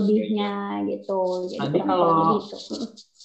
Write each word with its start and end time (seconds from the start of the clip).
lebihnya 0.00 0.52
gitu. 0.88 1.18
Jadi 1.52 1.76
kurang 1.76 1.88
kalau 1.88 2.06
lebih 2.08 2.38
itu. 2.40 2.56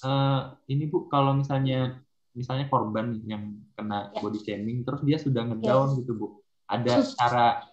eh, 0.04 0.40
ini 0.70 0.84
Bu, 0.86 1.08
kalau 1.08 1.32
misalnya 1.34 2.00
misalnya 2.36 2.68
korban 2.68 3.16
yang 3.24 3.56
kena 3.72 4.12
Ya. 4.12 4.20
body 4.20 4.38
shaming, 4.44 4.84
terus 4.84 5.00
dia 5.02 5.16
sudah 5.16 5.42
ngedown 5.48 5.96
gitu 5.98 6.12
Bu, 6.12 6.26
ada 6.68 7.00
cara 7.20 7.64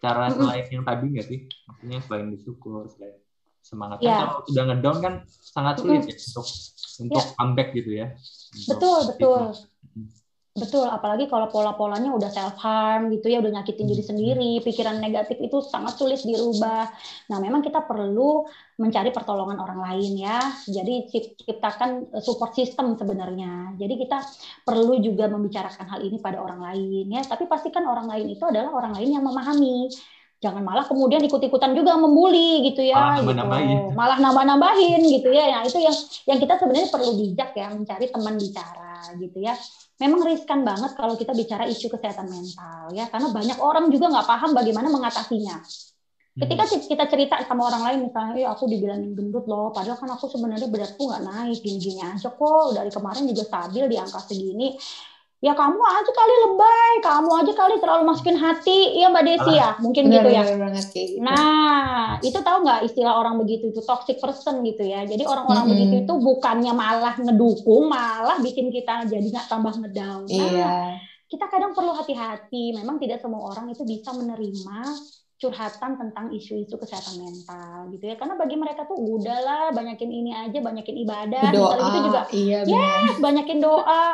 cara 0.00 0.32
selain 0.32 0.64
yang 0.72 0.84
tadi 0.84 1.04
nggak 1.12 1.26
sih? 1.28 1.38
Maksudnya 1.68 1.98
selain 2.00 2.26
bersyukur, 2.32 2.88
selain 2.88 3.20
semangat. 3.60 4.00
Kan 4.00 4.08
Ya. 4.08 4.16
kalau 4.24 4.40
sudah 4.48 4.64
ngedown 4.72 4.98
kan 5.04 5.14
sangat 5.28 5.74
sulit 5.78 6.02
ya 6.08 6.16
untuk 6.16 6.46
untuk 7.00 7.24
comeback 7.36 7.68
gitu 7.76 7.90
ya. 7.92 8.06
Untuk 8.56 8.80
Betul, 8.80 8.98
betul. 9.12 9.44
Mm. 9.96 10.08
Betul, 10.50 10.82
apalagi 10.90 11.30
kalau 11.30 11.46
pola-polanya 11.46 12.10
udah 12.10 12.26
self 12.26 12.58
harm 12.58 13.06
gitu 13.14 13.30
ya, 13.30 13.38
udah 13.38 13.54
nyakitin 13.54 13.86
diri 13.86 14.02
Hmm. 14.02 14.10
sendiri, 14.10 14.52
pikiran 14.66 14.98
negatif 14.98 15.38
itu 15.38 15.62
sangat 15.62 15.94
sulit 15.94 16.18
dirubah. 16.26 16.90
Nah, 17.30 17.38
memang 17.38 17.62
kita 17.62 17.86
perlu 17.86 18.42
mencari 18.74 19.14
pertolongan 19.14 19.62
orang 19.62 19.78
lain 19.78 20.18
ya. 20.18 20.42
Jadi 20.66 21.06
cipt- 21.06 21.46
ciptakan 21.46 22.10
eh, 22.18 22.22
support 22.26 22.50
system 22.58 22.98
sebenarnya. 22.98 23.78
Jadi 23.78 23.94
kita 24.02 24.26
perlu 24.66 24.98
juga 24.98 25.30
membicarakan 25.30 25.86
hal 25.86 26.00
ini 26.02 26.18
pada 26.18 26.42
orang 26.42 26.58
lain 26.66 27.06
ya. 27.14 27.22
Tapi 27.22 27.46
pastikan 27.46 27.86
orang 27.86 28.10
lain 28.10 28.26
itu 28.34 28.42
adalah 28.42 28.74
orang 28.74 28.98
lain 28.98 29.10
yang 29.16 29.22
memahami. 29.22 29.86
Jangan 30.40 30.64
malah 30.66 30.88
kemudian 30.88 31.20
ikut-ikutan 31.20 31.76
juga 31.78 31.94
membuli 32.00 32.64
gitu 32.72 32.80
Malah 32.90 32.90
ya, 32.90 33.22
gitu. 33.22 33.22
nambah-nambahin. 33.22 33.78
Malah 34.00 34.18
nambah-nambahin 34.18 35.00
gitu 35.14 35.28
ya. 35.30 35.44
Nah, 35.46 35.62
itu 35.62 35.78
yang 35.78 35.94
yang 36.26 36.38
kita 36.42 36.58
sebenarnya 36.58 36.88
perlu 36.90 37.10
bijak 37.14 37.50
ya, 37.54 37.66
mencari 37.70 38.06
teman 38.10 38.34
bicara 38.34 39.14
gitu 39.14 39.38
ya 39.46 39.54
memang 40.00 40.20
riskan 40.26 40.64
banget 40.64 40.90
kalau 40.96 41.14
kita 41.20 41.32
bicara 41.36 41.64
isu 41.68 41.86
kesehatan 41.92 42.26
mental 42.26 42.90
ya 42.96 43.06
karena 43.12 43.28
banyak 43.30 43.58
orang 43.60 43.86
juga 43.92 44.08
nggak 44.12 44.26
paham 44.26 44.50
bagaimana 44.56 44.88
mengatasinya. 44.88 45.56
Ketika 46.40 46.64
Hmm. 46.64 46.80
kita 46.88 47.04
cerita 47.04 47.36
sama 47.44 47.68
orang 47.68 47.82
lain 47.84 47.98
misalnya, 48.08 48.34
"Eh, 48.40 48.48
aku 48.48 48.64
dibilangin 48.64 49.12
gendut 49.12 49.44
loh, 49.44 49.68
padahal 49.76 50.00
kan 50.00 50.08
aku 50.16 50.24
sebenarnya 50.32 50.72
beratku 50.72 51.04
nggak 51.04 51.22
naik, 51.28 51.58
gini-gini 51.60 52.00
aja 52.00 52.32
kok, 52.32 52.72
dari 52.72 52.88
kemarin 52.88 53.28
juga 53.28 53.42
stabil 53.44 53.84
di 53.92 53.96
angka 54.00 54.20
segini." 54.24 54.72
Ya 55.40 55.56
kamu 55.56 55.80
aja 55.80 56.12
kali 56.12 56.34
lebay, 56.44 56.92
kamu 57.00 57.30
aja 57.32 57.52
kali 57.56 57.74
terlalu 57.80 58.12
masukin 58.12 58.36
hati, 58.36 58.92
iya 59.00 59.08
Mbak 59.08 59.24
Desi 59.24 59.52
ya, 59.56 59.72
mungkin 59.80 60.12
gitu 60.12 60.28
ya. 60.28 60.44
Benar 60.44 60.60
banget 60.68 60.84
kayak 60.92 61.06
gitu. 61.16 61.24
Nah, 61.24 62.20
itu 62.20 62.38
tahu 62.44 62.58
nggak 62.60 62.80
istilah 62.84 63.14
orang 63.16 63.40
begitu 63.40 63.72
itu 63.72 63.80
toxic 63.80 64.20
person 64.20 64.60
gitu 64.68 64.84
ya. 64.84 65.08
Jadi 65.08 65.24
orang-orang 65.24 65.64
Mm-mm. 65.64 65.72
begitu 65.72 65.94
itu 66.04 66.12
bukannya 66.20 66.72
malah 66.76 67.16
ngedukung, 67.16 67.88
malah 67.88 68.36
bikin 68.44 68.68
kita 68.68 69.08
jadi 69.08 69.24
nggak 69.24 69.48
tambah 69.48 69.72
ngedown. 69.80 70.28
Nah, 70.28 70.36
Iya. 70.52 70.72
kita 71.32 71.48
kadang 71.48 71.72
perlu 71.72 71.96
hati-hati. 71.96 72.76
Memang 72.76 73.00
tidak 73.00 73.24
semua 73.24 73.40
orang 73.40 73.72
itu 73.72 73.80
bisa 73.88 74.12
menerima 74.12 74.78
curhatan 75.40 75.96
tentang 75.96 76.28
isu-isu 76.30 76.76
kesehatan 76.76 77.16
mental 77.16 77.88
gitu 77.90 78.04
ya. 78.04 78.14
Karena 78.14 78.36
bagi 78.36 78.60
mereka 78.60 78.84
tuh 78.84 78.94
udahlah 78.94 79.72
banyakin 79.72 80.12
ini 80.12 80.30
aja, 80.36 80.60
banyakin 80.60 80.96
ibadah, 81.00 81.48
Doa. 81.48 81.72
misalnya 81.72 81.84
gitu 81.88 81.98
juga 82.04 82.20
Iya. 82.30 82.58
Yes, 82.68 83.16
banyakin 83.18 83.58
doa. 83.58 84.04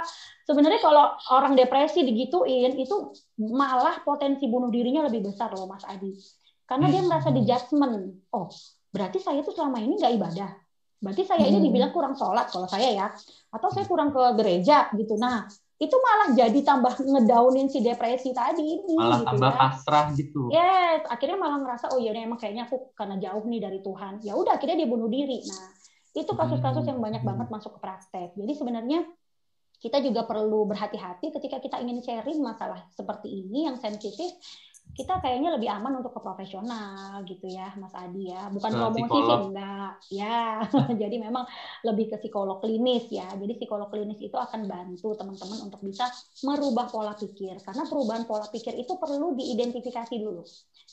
Sebenarnya 0.47 0.78
kalau 0.78 1.10
orang 1.34 1.58
depresi 1.58 2.06
digituin 2.06 2.78
itu 2.78 3.10
malah 3.36 3.98
potensi 4.06 4.47
bunuh 4.47 4.70
dirinya 4.70 5.02
lebih 5.10 5.27
besar 5.27 5.50
loh 5.50 5.66
Mas 5.66 5.82
Adi. 5.82 6.14
Karena 6.62 6.86
dia 6.86 7.02
Hmm. 7.02 7.10
merasa 7.10 7.34
di 7.34 7.42
judgment. 7.42 8.22
Oh, 8.30 8.47
berarti 8.94 9.19
saya 9.19 9.42
tuh 9.42 9.50
selama 9.50 9.82
ini 9.82 9.98
nggak 9.98 10.14
ibadah. 10.14 10.50
Berarti 10.97 11.22
saya 11.27 11.42
ini 11.44 11.58
Hmm. 11.58 11.66
dibilang 11.66 11.91
kurang 11.91 12.14
sholat 12.14 12.47
kalau 12.48 12.70
saya 12.70 12.88
ya. 12.88 13.06
Atau 13.50 13.74
saya 13.74 13.84
kurang 13.84 14.14
ke 14.14 14.22
gereja 14.38 14.86
gitu. 14.94 15.19
Nah, 15.19 15.42
itu 15.77 15.92
malah 15.92 16.32
jadi 16.32 16.60
tambah 16.64 17.05
ngedownin 17.05 17.69
si 17.69 17.84
depresi 17.84 18.32
tadi 18.32 18.64
ini 18.64 18.96
malah 18.96 19.20
gitu 19.20 19.28
tambah 19.28 19.52
ya. 19.52 19.58
pasrah 19.60 20.06
gitu. 20.16 20.42
Yes, 20.48 21.05
akhirnya 21.05 21.36
malah 21.36 21.60
ngerasa 21.60 21.92
oh 21.92 22.00
ya 22.00 22.16
emang 22.16 22.41
kayaknya 22.41 22.64
aku 22.64 22.97
karena 22.97 23.20
jauh 23.20 23.44
nih 23.44 23.60
dari 23.60 23.78
Tuhan. 23.84 24.25
Ya 24.25 24.32
udah 24.41 24.56
akhirnya 24.56 24.81
dia 24.81 24.88
bunuh 24.88 25.12
diri. 25.12 25.44
Nah, 25.44 25.69
itu 26.16 26.32
kasus-kasus 26.32 26.88
yang 26.88 26.97
banyak 26.97 27.20
banget 27.20 27.53
masuk 27.53 27.76
ke 27.76 27.81
praktek. 27.84 28.32
Jadi 28.32 28.53
sebenarnya 28.56 29.04
kita 29.76 30.00
juga 30.00 30.25
perlu 30.25 30.64
berhati-hati 30.64 31.28
ketika 31.37 31.60
kita 31.60 31.76
ingin 31.84 32.00
sharing 32.00 32.41
masalah 32.41 32.88
seperti 32.97 33.28
ini 33.28 33.69
yang 33.69 33.76
sensitif. 33.76 34.32
Kita 34.96 35.20
kayaknya 35.20 35.52
lebih 35.60 35.68
aman 35.68 36.00
untuk 36.00 36.16
ke 36.16 36.20
profesional 36.24 37.20
gitu 37.28 37.44
ya, 37.52 37.68
Mas 37.76 37.92
Adi 37.92 38.32
ya. 38.32 38.48
Bukan 38.48 38.72
Ke 38.72 38.80
promosi 38.80 39.28
sih 39.28 39.36
psikolog. 39.36 39.40
enggak. 39.44 40.00
Ya, 40.08 40.64
jadi 41.02 41.16
memang 41.20 41.44
lebih 41.84 42.08
ke 42.08 42.16
psikolog 42.16 42.64
klinis 42.64 43.04
ya. 43.12 43.28
Jadi 43.36 43.60
psikolog 43.60 43.92
klinis 43.92 44.16
itu 44.24 44.32
akan 44.32 44.64
bantu 44.64 45.12
teman-teman 45.12 45.68
untuk 45.68 45.84
bisa 45.84 46.08
merubah 46.40 46.88
pola 46.88 47.12
pikir. 47.12 47.60
Karena 47.60 47.84
perubahan 47.84 48.24
pola 48.24 48.48
pikir 48.48 48.72
itu 48.80 48.96
perlu 48.96 49.36
diidentifikasi 49.36 50.16
dulu. 50.16 50.40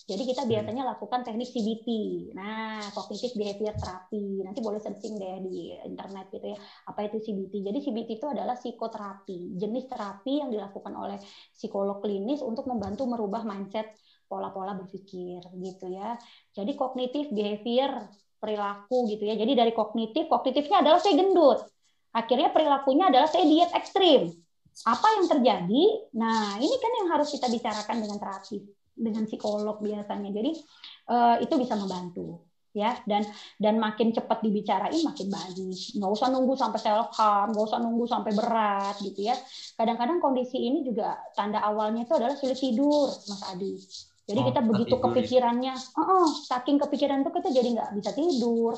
Jadi 0.04 0.24
kita 0.28 0.44
biasanya 0.52 0.84
lakukan 0.84 1.24
teknik 1.24 1.48
CBT. 1.48 1.88
Nah, 2.36 2.84
cognitive 2.92 3.40
behavior 3.40 3.72
therapy. 3.80 4.44
Nanti 4.44 4.60
boleh 4.60 4.84
searching 4.84 5.16
deh 5.16 5.40
di 5.48 5.80
internet 5.80 6.28
gitu 6.28 6.52
ya. 6.52 6.60
Apa 6.92 7.08
itu 7.08 7.24
CBT? 7.24 7.54
Jadi 7.64 7.80
CBT 7.80 8.10
itu 8.20 8.28
adalah 8.28 8.60
psikoterapi, 8.60 9.56
jenis 9.56 9.88
terapi 9.88 10.44
yang 10.44 10.52
dilakukan 10.52 10.92
oleh 10.92 11.16
psikolog 11.56 12.04
klinis 12.04 12.44
untuk 12.44 12.68
membantu 12.68 13.08
merubah 13.08 13.48
mindset 13.48 13.93
pola-pola 14.34 14.74
berpikir 14.74 15.46
gitu 15.62 15.86
ya. 15.94 16.18
Jadi 16.58 16.74
cognitive 16.74 17.30
behavior 17.30 18.10
perilaku 18.42 19.06
gitu 19.14 19.30
ya. 19.30 19.38
Jadi 19.38 19.54
dari 19.54 19.72
kognitif, 19.78 20.26
kognitifnya 20.26 20.82
adalah 20.82 20.98
saya 20.98 21.14
gendut. 21.14 21.70
Akhirnya 22.18 22.50
perilakunya 22.50 23.14
adalah 23.14 23.30
saya 23.30 23.46
diet 23.46 23.70
ekstrim. 23.78 24.34
Apa 24.90 25.22
yang 25.22 25.26
terjadi? 25.30 25.84
Nah, 26.18 26.58
ini 26.58 26.76
kan 26.82 26.92
yang 26.98 27.08
harus 27.14 27.30
kita 27.30 27.46
bicarakan 27.46 28.02
dengan 28.02 28.18
terapi, 28.18 28.58
dengan 28.98 29.24
psikolog 29.30 29.78
biasanya. 29.78 30.34
Jadi 30.34 30.52
eh, 31.14 31.36
itu 31.46 31.54
bisa 31.62 31.78
membantu 31.78 32.42
ya 32.74 32.98
dan 33.06 33.22
dan 33.62 33.78
makin 33.78 34.10
cepat 34.10 34.42
dibicarain 34.42 34.98
makin 35.06 35.30
baik 35.30 35.78
nggak 35.94 36.10
usah 36.10 36.28
nunggu 36.34 36.58
sampai 36.58 36.82
self 36.82 37.14
harm 37.14 37.54
nggak 37.54 37.66
usah 37.70 37.80
nunggu 37.80 38.06
sampai 38.10 38.34
berat 38.34 38.98
gitu 38.98 39.30
ya 39.30 39.38
kadang-kadang 39.78 40.18
kondisi 40.18 40.58
ini 40.58 40.82
juga 40.82 41.22
tanda 41.38 41.62
awalnya 41.62 42.02
itu 42.02 42.18
adalah 42.18 42.34
sulit 42.34 42.58
tidur 42.58 43.14
mas 43.30 43.42
Adi 43.46 43.78
jadi 44.30 44.40
Oh, 44.40 44.48
kita 44.48 44.60
begitu 44.70 44.96
ya. 44.96 45.02
kepikirannya 45.06 45.74
"Oh, 46.00 46.26
saking 46.50 46.78
kepikiran 46.84 47.22
itu 47.24 47.32
kita 47.38 47.50
jadi 47.58 47.68
nggak 47.76 47.90
bisa 48.00 48.12
tidur 48.16 48.74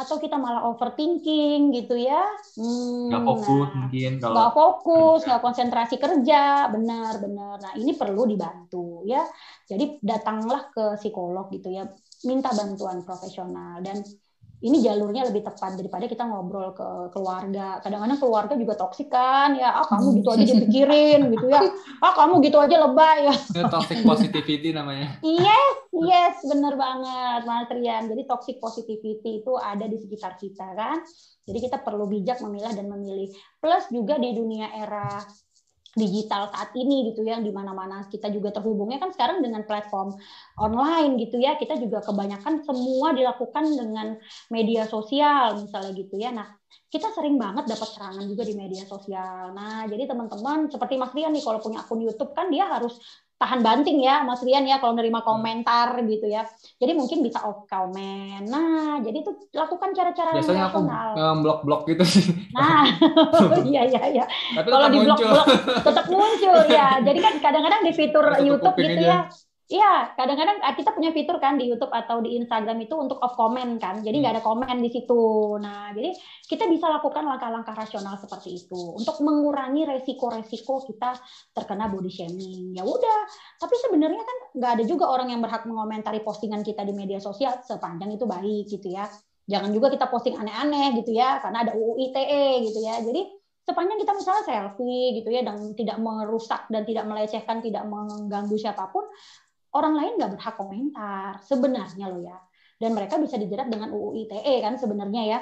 atau 0.00 0.16
kita 0.16 0.36
malah 0.40 0.62
overthinking 0.70 1.60
gitu 1.76 1.94
ya 2.00 2.20
Hmm, 2.56 3.08
Nggak 3.08 3.22
fokus 3.28 3.68
nah, 3.72 3.80
mungkin 3.80 4.12
kalau 4.22 4.34
nggak 4.36 4.50
fokus, 4.58 5.18
nggak 5.26 5.42
konsentrasi 5.42 5.94
kerja, 6.04 6.36
benar-benar. 6.74 7.56
Nah 7.64 7.72
ini 7.80 7.92
perlu 8.00 8.22
dibantu 8.30 9.02
ya. 9.08 9.22
Jadi 9.70 9.98
datanglah 10.10 10.60
ke 10.74 10.84
psikolog 11.00 11.50
gitu 11.54 11.68
ya, 11.72 11.82
minta 12.28 12.50
bantuan 12.54 13.02
profesional 13.06 13.82
dan 13.86 13.96
ini 14.60 14.84
jalurnya 14.84 15.24
lebih 15.32 15.40
tepat 15.40 15.80
daripada 15.80 16.04
kita 16.04 16.28
ngobrol 16.28 16.76
ke 16.76 17.08
keluarga. 17.16 17.80
Kadang-kadang 17.80 18.20
keluarga 18.20 18.54
juga 18.60 18.76
toksik 18.76 19.08
kan, 19.08 19.56
ya 19.56 19.72
ah 19.72 19.86
kamu 19.88 20.20
gitu 20.20 20.28
aja 20.36 20.44
dipikirin 20.44 21.20
gitu 21.34 21.46
ya, 21.48 21.60
ah 22.04 22.12
kamu 22.12 22.44
gitu 22.44 22.60
aja 22.60 22.76
lebay 22.76 23.32
ya. 23.32 23.34
Itu 23.56 23.64
toxic 23.72 24.04
positivity 24.04 24.76
namanya. 24.76 25.16
Yes, 25.24 25.74
yes, 25.96 26.34
benar 26.44 26.76
banget, 26.76 27.40
Mas 27.48 27.72
Rian. 27.72 28.04
Jadi 28.12 28.22
toxic 28.28 28.56
positivity 28.60 29.40
itu 29.40 29.52
ada 29.56 29.88
di 29.88 29.96
sekitar 29.96 30.36
kita 30.36 30.76
kan. 30.76 31.00
Jadi 31.48 31.58
kita 31.66 31.80
perlu 31.80 32.04
bijak 32.04 32.44
memilah 32.44 32.76
dan 32.76 32.86
memilih. 32.86 33.32
Plus 33.58 33.88
juga 33.88 34.20
di 34.20 34.36
dunia 34.36 34.76
era 34.76 35.24
digital 35.98 36.50
saat 36.54 36.70
ini 36.78 37.10
gitu 37.10 37.26
ya, 37.26 37.42
di 37.42 37.50
mana-mana 37.50 38.06
kita 38.06 38.30
juga 38.30 38.54
terhubungnya 38.54 39.02
kan 39.02 39.10
sekarang 39.10 39.42
dengan 39.42 39.66
platform 39.66 40.14
online 40.58 41.18
gitu 41.18 41.42
ya. 41.42 41.58
Kita 41.58 41.74
juga 41.78 41.98
kebanyakan 42.04 42.62
semua 42.62 43.10
dilakukan 43.10 43.64
dengan 43.74 44.14
media 44.54 44.86
sosial 44.86 45.58
misalnya 45.58 45.92
gitu 45.98 46.14
ya. 46.18 46.30
Nah, 46.30 46.46
kita 46.90 47.10
sering 47.14 47.38
banget 47.38 47.70
dapat 47.70 47.88
serangan 47.90 48.24
juga 48.26 48.42
di 48.46 48.54
media 48.54 48.82
sosial. 48.86 49.54
Nah, 49.54 49.86
jadi 49.86 50.10
teman-teman 50.10 50.70
seperti 50.70 50.94
Mas 50.98 51.14
Rian 51.14 51.34
nih 51.34 51.42
kalau 51.42 51.58
punya 51.62 51.82
akun 51.82 52.02
YouTube 52.02 52.34
kan 52.34 52.50
dia 52.50 52.66
harus 52.66 52.98
tahan 53.40 53.64
banting 53.64 54.04
ya 54.04 54.20
Mas 54.20 54.44
Rian 54.44 54.68
ya 54.68 54.76
kalau 54.84 54.92
nerima 54.92 55.24
komentar 55.24 55.96
gitu 56.04 56.28
ya. 56.28 56.44
Jadi 56.76 56.92
mungkin 56.92 57.24
bisa 57.24 57.40
off 57.40 57.64
comment. 57.64 58.44
Nah, 58.44 59.00
jadi 59.00 59.24
itu 59.24 59.32
lakukan 59.56 59.96
cara-cara 59.96 60.36
yang 60.36 60.44
Biasanya 60.44 60.64
aku 60.68 60.78
rasional. 60.84 61.08
nge-blok-blok 61.16 61.80
gitu 61.88 62.04
sih. 62.04 62.24
Nah, 62.52 62.84
iya 63.72 63.82
iya 63.88 64.02
iya. 64.12 64.24
Tapi 64.28 64.68
Kalau 64.68 64.88
di 64.92 64.98
blog-blog 65.00 65.46
tetap 65.80 66.06
muncul 66.12 66.58
ya. 66.68 67.00
Jadi 67.00 67.18
kan 67.24 67.34
kadang-kadang 67.40 67.80
di 67.88 67.92
fitur 67.96 68.26
YouTube 68.44 68.76
gitu 68.76 69.00
ya. 69.08 69.24
Iya, 69.70 70.18
kadang-kadang 70.18 70.58
ah, 70.66 70.74
kita 70.74 70.90
punya 70.90 71.14
fitur 71.14 71.38
kan 71.38 71.54
di 71.54 71.70
YouTube 71.70 71.94
atau 71.94 72.18
di 72.18 72.34
Instagram 72.42 72.74
itu 72.82 72.90
untuk 72.98 73.22
off 73.22 73.38
comment 73.38 73.78
kan. 73.78 74.02
Jadi 74.02 74.18
nggak 74.18 74.34
ada 74.34 74.42
komen 74.42 74.82
di 74.82 74.90
situ. 74.90 75.54
Nah, 75.62 75.94
jadi 75.94 76.10
kita 76.50 76.66
bisa 76.66 76.90
lakukan 76.90 77.22
langkah-langkah 77.22 77.78
rasional 77.78 78.18
seperti 78.18 78.58
itu 78.58 78.98
untuk 78.98 79.22
mengurangi 79.22 79.86
resiko-resiko 79.86 80.82
kita 80.90 81.14
terkena 81.54 81.86
body 81.86 82.10
shaming. 82.10 82.74
Ya 82.74 82.82
udah, 82.82 83.20
tapi 83.62 83.78
sebenarnya 83.78 84.18
kan 84.26 84.38
nggak 84.58 84.72
ada 84.74 84.84
juga 84.90 85.06
orang 85.06 85.30
yang 85.30 85.38
berhak 85.38 85.62
mengomentari 85.70 86.18
postingan 86.26 86.66
kita 86.66 86.82
di 86.82 86.90
media 86.90 87.22
sosial 87.22 87.62
sepanjang 87.62 88.10
itu 88.10 88.26
baik 88.26 88.66
gitu 88.66 88.90
ya. 88.90 89.06
Jangan 89.46 89.70
juga 89.70 89.94
kita 89.94 90.10
posting 90.10 90.34
aneh-aneh 90.34 90.98
gitu 90.98 91.14
ya, 91.14 91.38
karena 91.38 91.62
ada 91.62 91.78
UU 91.78 91.94
ITE 92.10 92.66
gitu 92.66 92.82
ya. 92.82 92.98
Jadi 93.06 93.22
sepanjang 93.70 94.02
kita 94.02 94.18
misalnya 94.18 94.42
selfie 94.42 95.22
gitu 95.22 95.30
ya 95.30 95.46
dan 95.46 95.62
tidak 95.78 95.94
merusak 96.02 96.66
dan 96.66 96.82
tidak 96.82 97.06
melecehkan, 97.06 97.62
tidak 97.62 97.86
mengganggu 97.86 98.58
siapa 98.58 98.90
pun, 98.90 99.06
orang 99.74 99.94
lain 99.94 100.12
nggak 100.18 100.32
berhak 100.36 100.54
komentar 100.58 101.32
sebenarnya 101.46 102.06
loh 102.10 102.22
ya. 102.22 102.38
dan 102.80 102.96
mereka 102.96 103.20
bisa 103.20 103.36
dijerat 103.36 103.68
dengan 103.68 103.92
UU 103.92 104.24
ITE 104.24 104.64
kan 104.64 104.80
sebenarnya 104.80 105.22
ya. 105.28 105.40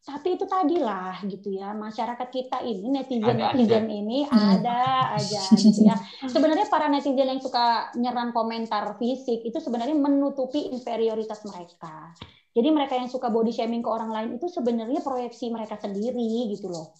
Tapi 0.00 0.40
itu 0.40 0.48
tadilah 0.48 1.20
gitu 1.28 1.52
ya 1.52 1.76
masyarakat 1.76 2.24
kita 2.32 2.64
ini 2.64 2.88
netizen 2.88 3.36
netizen 3.36 3.84
ini 3.84 4.24
ada 4.32 5.12
aja 5.12 5.44
gitu 5.52 5.84
ya. 5.84 5.92
Sebenarnya 6.24 6.72
para 6.72 6.88
netizen 6.88 7.28
yang 7.28 7.36
suka 7.44 7.92
nyerang 8.00 8.32
komentar 8.32 8.96
fisik 8.96 9.44
itu 9.44 9.60
sebenarnya 9.60 9.92
menutupi 9.92 10.72
inferioritas 10.72 11.44
mereka. 11.44 12.16
Jadi 12.56 12.68
mereka 12.72 12.96
yang 12.96 13.12
suka 13.12 13.28
body 13.28 13.52
shaming 13.52 13.84
ke 13.84 13.90
orang 13.92 14.08
lain 14.08 14.40
itu 14.40 14.48
sebenarnya 14.48 15.04
proyeksi 15.04 15.52
mereka 15.52 15.76
sendiri 15.76 16.48
gitu 16.48 16.72
loh 16.72 16.96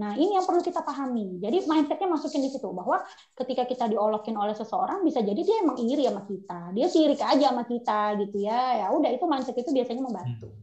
Nah, 0.00 0.16
ini 0.16 0.32
yang 0.32 0.48
perlu 0.48 0.64
kita 0.64 0.80
pahami. 0.80 1.36
Jadi 1.44 1.68
mindsetnya 1.68 2.08
masukin 2.08 2.40
di 2.40 2.48
situ 2.48 2.64
bahwa 2.72 3.04
ketika 3.36 3.68
kita 3.68 3.84
diolokin 3.84 4.32
oleh 4.32 4.56
seseorang 4.56 5.04
bisa 5.04 5.20
jadi 5.20 5.36
dia 5.36 5.60
emang 5.60 5.76
iri 5.76 6.08
sama 6.08 6.24
kita. 6.24 6.72
Dia 6.72 6.86
sirik 6.88 7.20
aja 7.20 7.52
sama 7.52 7.68
kita 7.68 8.16
gitu 8.24 8.40
ya. 8.40 8.80
Ya 8.80 8.86
udah 8.96 9.10
itu 9.12 9.24
mindset 9.28 9.60
itu 9.60 9.68
biasanya 9.68 10.00
membantu. 10.00 10.56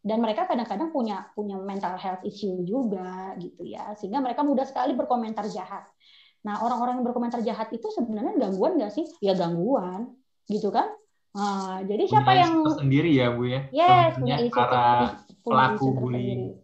Dan 0.00 0.24
mereka 0.24 0.48
kadang-kadang 0.48 0.88
punya 0.88 1.28
punya 1.36 1.60
mental 1.60 2.00
health 2.00 2.24
issue 2.24 2.64
juga 2.64 3.36
gitu 3.36 3.68
ya. 3.68 3.92
Sehingga 4.00 4.24
mereka 4.24 4.40
mudah 4.40 4.64
sekali 4.64 4.96
berkomentar 4.96 5.44
jahat. 5.52 5.84
Nah, 6.48 6.64
orang-orang 6.64 7.02
yang 7.02 7.06
berkomentar 7.12 7.44
jahat 7.44 7.68
itu 7.76 7.92
sebenarnya 7.92 8.40
gangguan 8.40 8.80
nggak 8.80 8.94
sih? 8.96 9.04
Ya 9.20 9.36
gangguan, 9.36 10.16
gitu 10.48 10.72
kan? 10.72 10.88
Nah, 11.36 11.84
jadi 11.84 12.08
siapa 12.08 12.30
punya 12.32 12.40
yang 12.40 12.54
sendiri 12.72 13.10
ya 13.12 13.26
bu 13.36 13.42
ya? 13.44 13.60
Yes, 13.68 14.16
punya 14.16 14.36
isu 14.40 14.56
para 14.56 14.80
punya 15.44 15.76
pelaku 15.76 15.86
bullying 15.92 16.56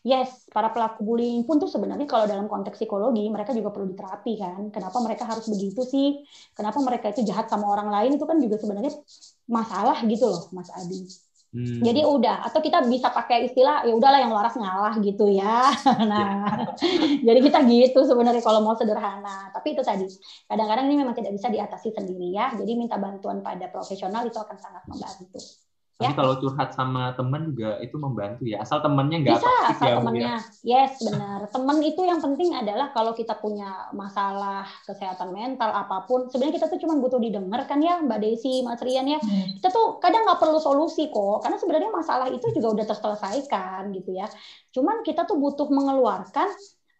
Yes, 0.00 0.48
para 0.48 0.72
pelaku 0.72 1.04
bullying 1.04 1.44
pun 1.44 1.60
tuh 1.60 1.68
sebenarnya 1.68 2.08
kalau 2.08 2.24
dalam 2.24 2.48
konteks 2.48 2.80
psikologi 2.80 3.28
mereka 3.28 3.52
juga 3.52 3.68
perlu 3.68 3.92
diterapi 3.92 4.32
kan. 4.40 4.62
Kenapa 4.72 4.96
mereka 5.04 5.28
harus 5.28 5.44
begitu 5.52 5.84
sih? 5.84 6.24
Kenapa 6.56 6.80
mereka 6.80 7.12
itu 7.12 7.20
jahat 7.28 7.52
sama 7.52 7.68
orang 7.68 7.92
lain 7.92 8.16
itu 8.16 8.24
kan 8.24 8.40
juga 8.40 8.56
sebenarnya 8.56 8.96
masalah 9.44 10.00
gitu 10.08 10.24
loh, 10.24 10.48
Mas 10.56 10.72
Adi. 10.72 11.04
Hmm. 11.50 11.82
Jadi 11.82 12.06
udah, 12.06 12.46
atau 12.46 12.62
kita 12.62 12.86
bisa 12.86 13.10
pakai 13.10 13.50
istilah 13.50 13.82
ya 13.82 13.90
udahlah 13.90 14.22
yang 14.22 14.30
waras 14.30 14.54
ngalah 14.54 14.94
gitu 15.02 15.26
ya. 15.34 15.66
Nah, 16.10 16.46
jadi 17.26 17.38
kita 17.42 17.58
gitu 17.66 18.06
sebenarnya 18.06 18.38
kalau 18.38 18.62
mau 18.62 18.78
sederhana. 18.78 19.50
Tapi 19.50 19.74
itu 19.74 19.82
tadi, 19.82 20.06
kadang-kadang 20.46 20.86
ini 20.86 21.02
memang 21.02 21.12
tidak 21.18 21.34
bisa 21.34 21.50
diatasi 21.50 21.90
sendiri 21.90 22.30
ya. 22.30 22.54
Jadi 22.54 22.72
minta 22.78 22.96
bantuan 23.02 23.42
pada 23.42 23.66
profesional 23.66 24.22
itu 24.30 24.38
akan 24.38 24.56
sangat 24.62 24.82
membantu. 24.86 25.42
Tapi 26.00 26.16
ya. 26.16 26.16
kalau 26.16 26.32
curhat 26.40 26.72
sama 26.72 27.12
teman 27.12 27.52
juga 27.52 27.76
itu 27.84 28.00
membantu 28.00 28.48
ya. 28.48 28.64
Asal 28.64 28.80
temannya 28.80 29.20
nggak 29.20 29.36
Bisa, 29.36 29.52
asal 29.68 29.84
ya, 29.84 29.96
temannya. 30.00 30.24
Ya. 30.24 30.38
Yes, 30.64 30.96
benar. 31.04 31.44
Teman 31.52 31.76
itu 31.84 32.00
yang 32.08 32.24
penting 32.24 32.56
adalah 32.56 32.88
kalau 32.88 33.12
kita 33.12 33.36
punya 33.36 33.68
masalah 33.92 34.64
kesehatan 34.88 35.28
mental 35.28 35.68
apa 35.68 36.08
pun, 36.08 36.32
sebenarnya 36.32 36.56
kita 36.56 36.72
tuh 36.72 36.80
cuma 36.80 36.96
butuh 36.96 37.20
didengar 37.20 37.68
kan 37.68 37.84
ya, 37.84 38.00
Mbak 38.00 38.16
Desi, 38.16 38.64
Mas 38.64 38.80
Rian 38.80 39.04
ya. 39.12 39.20
Hmm. 39.20 39.60
Kita 39.60 39.68
tuh 39.68 40.00
kadang 40.00 40.24
nggak 40.24 40.40
perlu 40.40 40.56
solusi 40.56 41.12
kok, 41.12 41.44
karena 41.44 41.60
sebenarnya 41.60 41.90
masalah 41.92 42.32
itu 42.32 42.48
juga 42.56 42.80
udah 42.80 42.86
terselesaikan 42.88 43.92
gitu 43.92 44.16
ya. 44.16 44.24
Cuman 44.72 45.04
kita 45.04 45.28
tuh 45.28 45.36
butuh 45.36 45.68
mengeluarkan 45.68 46.48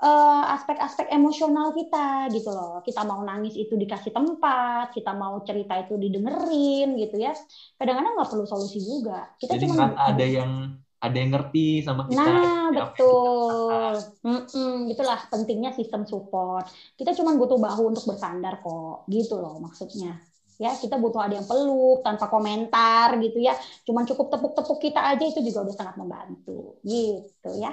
aspek-aspek 0.00 1.12
uh, 1.12 1.14
emosional 1.14 1.76
kita 1.76 2.32
gitu 2.32 2.48
loh. 2.48 2.80
Kita 2.80 3.04
mau 3.04 3.20
nangis 3.20 3.52
itu 3.52 3.76
dikasih 3.76 4.16
tempat, 4.16 4.96
kita 4.96 5.12
mau 5.12 5.44
cerita 5.44 5.76
itu 5.76 6.00
didengerin 6.00 6.96
gitu 6.96 7.20
ya. 7.20 7.36
Kadang-kadang 7.76 8.16
nggak 8.16 8.30
perlu 8.32 8.44
solusi 8.48 8.80
juga. 8.80 9.28
Kita 9.36 9.60
Jadi 9.60 9.68
cuma 9.68 9.92
ada 9.92 10.24
yang 10.24 10.52
ada 11.00 11.16
yang 11.16 11.30
ngerti 11.32 11.80
sama 11.84 12.08
kita. 12.08 12.16
Nah, 12.20 12.72
betul. 12.72 13.92
Mm-mm, 14.24 14.92
itulah 14.92 15.20
pentingnya 15.28 15.72
sistem 15.72 16.04
support. 16.04 16.68
Kita 16.96 17.12
cuma 17.16 17.36
butuh 17.36 17.56
bahu 17.56 17.92
untuk 17.92 18.04
bersandar 18.08 18.60
kok, 18.60 19.08
gitu 19.08 19.40
loh 19.40 19.60
maksudnya. 19.60 20.16
Ya, 20.60 20.76
kita 20.76 21.00
butuh 21.00 21.24
ada 21.24 21.40
yang 21.40 21.48
peluk 21.48 22.04
tanpa 22.04 22.28
komentar 22.28 23.16
gitu 23.16 23.40
ya. 23.40 23.56
Cuman 23.88 24.04
cukup 24.04 24.28
tepuk-tepuk 24.28 24.76
kita 24.76 25.00
aja 25.12 25.24
itu 25.24 25.40
juga 25.40 25.64
udah 25.64 25.76
sangat 25.76 25.96
membantu, 25.96 26.76
gitu 26.84 27.50
ya. 27.56 27.72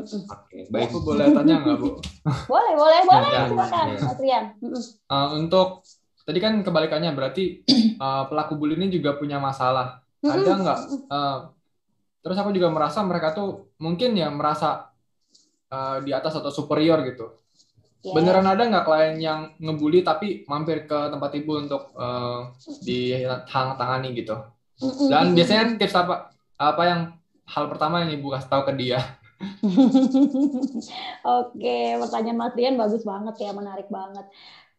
Oke, 0.00 0.58
baik. 0.72 0.88
Aku 0.88 0.98
boleh 1.04 1.28
tanya 1.34 1.54
nggak, 1.60 1.76
Bu? 1.76 1.88
boleh, 2.52 2.72
boleh, 2.78 3.00
boleh. 3.04 3.30
Ya, 3.30 3.42
Silakan, 3.50 3.86
ya. 3.92 3.98
Mas 4.00 4.18
Rian. 4.18 4.44
Uh, 5.10 5.28
untuk 5.36 5.84
tadi 6.22 6.38
kan 6.38 6.54
kebalikannya 6.62 7.12
berarti 7.12 7.66
uh, 7.98 8.24
pelaku 8.30 8.56
bully 8.56 8.78
ini 8.78 8.88
juga 8.88 9.18
punya 9.18 9.42
masalah. 9.42 10.00
Ada 10.22 10.52
nggak? 10.54 10.78
Uh, 11.10 11.38
terus 12.22 12.38
aku 12.38 12.54
juga 12.54 12.70
merasa 12.70 13.02
mereka 13.02 13.34
tuh 13.34 13.74
mungkin 13.82 14.14
ya 14.14 14.30
merasa 14.30 14.94
uh, 15.68 15.98
di 16.00 16.14
atas 16.14 16.38
atau 16.38 16.50
superior 16.54 17.02
gitu. 17.08 17.42
Yes. 18.02 18.14
Beneran 18.18 18.46
ada 18.50 18.62
nggak 18.66 18.86
klien 18.86 19.14
yang 19.22 19.40
ngebully 19.62 20.02
tapi 20.02 20.42
mampir 20.50 20.90
ke 20.90 20.98
tempat 21.10 21.30
ibu 21.38 21.52
untuk 21.58 21.94
uh, 21.94 22.50
ditangani 22.82 24.10
gitu? 24.18 24.34
Dan 25.06 25.38
biasanya 25.38 25.78
tips 25.78 25.94
apa 25.94 26.34
apa 26.58 26.82
yang 26.82 27.00
hal 27.46 27.70
pertama 27.70 28.02
yang 28.02 28.10
ibu 28.18 28.34
kasih 28.34 28.50
tahu 28.50 28.62
ke 28.66 28.74
dia? 28.74 29.21
Oke, 31.42 31.76
pertanyaan 31.98 32.38
Mas 32.38 32.54
Rian 32.54 32.78
bagus 32.78 33.02
banget 33.02 33.34
ya, 33.42 33.50
menarik 33.50 33.90
banget. 33.90 34.26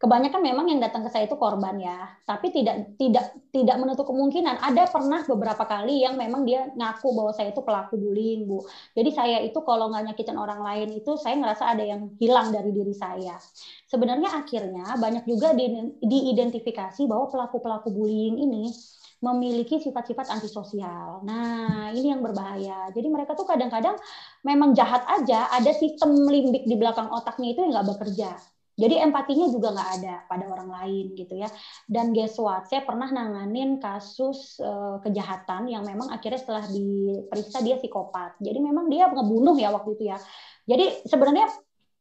Kebanyakan 0.03 0.43
memang 0.43 0.67
yang 0.67 0.83
datang 0.83 1.07
ke 1.07 1.15
saya 1.15 1.31
itu 1.31 1.39
korban 1.39 1.79
ya, 1.79 1.95
tapi 2.27 2.51
tidak 2.51 2.91
tidak 2.99 3.39
tidak 3.55 3.75
menutup 3.79 4.03
kemungkinan 4.03 4.59
ada 4.59 4.83
pernah 4.91 5.23
beberapa 5.23 5.63
kali 5.63 6.03
yang 6.03 6.19
memang 6.19 6.43
dia 6.43 6.67
ngaku 6.75 7.15
bahwa 7.15 7.31
saya 7.31 7.55
itu 7.55 7.63
pelaku 7.63 7.95
bullying, 7.95 8.43
Bu. 8.43 8.67
Jadi 8.91 9.09
saya 9.15 9.39
itu 9.39 9.55
kalau 9.63 9.87
nggak 9.87 10.11
nyakitin 10.11 10.35
orang 10.35 10.59
lain 10.59 10.91
itu 10.91 11.15
saya 11.15 11.39
ngerasa 11.39 11.71
ada 11.71 11.87
yang 11.87 12.11
hilang 12.19 12.51
dari 12.51 12.75
diri 12.75 12.91
saya. 12.91 13.39
Sebenarnya 13.87 14.43
akhirnya 14.43 14.99
banyak 14.99 15.23
juga 15.23 15.55
di, 15.55 15.71
diidentifikasi 16.03 17.07
bahwa 17.07 17.31
pelaku-pelaku 17.31 17.95
bullying 17.95 18.43
ini 18.43 18.75
memiliki 19.23 19.79
sifat-sifat 19.79 20.27
antisosial. 20.27 21.23
Nah, 21.23 21.95
ini 21.95 22.11
yang 22.11 22.19
berbahaya. 22.19 22.91
Jadi 22.91 23.07
mereka 23.07 23.39
tuh 23.39 23.47
kadang-kadang 23.47 23.95
memang 24.43 24.75
jahat 24.75 25.07
aja, 25.07 25.47
ada 25.47 25.71
sistem 25.71 26.27
limbik 26.27 26.67
di 26.67 26.75
belakang 26.75 27.07
otaknya 27.07 27.55
itu 27.55 27.63
yang 27.63 27.71
nggak 27.71 27.87
bekerja. 27.95 28.35
Jadi 28.73 28.97
empatinya 29.05 29.47
juga 29.53 29.69
nggak 29.69 29.89
ada 30.01 30.15
pada 30.25 30.45
orang 30.49 30.69
lain 30.81 31.13
gitu 31.13 31.37
ya. 31.37 31.47
Dan 31.85 32.09
guess 32.11 32.35
what? 32.41 32.65
Saya 32.67 32.81
pernah 32.81 33.05
nanganin 33.07 33.77
kasus 33.77 34.57
uh, 34.59 34.97
kejahatan 35.05 35.69
yang 35.69 35.85
memang 35.85 36.09
akhirnya 36.09 36.41
setelah 36.41 36.65
diperiksa 36.67 37.61
dia 37.61 37.77
psikopat. 37.77 38.41
Jadi 38.41 38.59
memang 38.59 38.89
dia 38.89 39.07
ngebunuh 39.13 39.55
ya 39.55 39.69
waktu 39.71 39.93
itu 39.93 40.09
ya. 40.09 40.17
Jadi 40.65 41.05
sebenarnya 41.05 41.47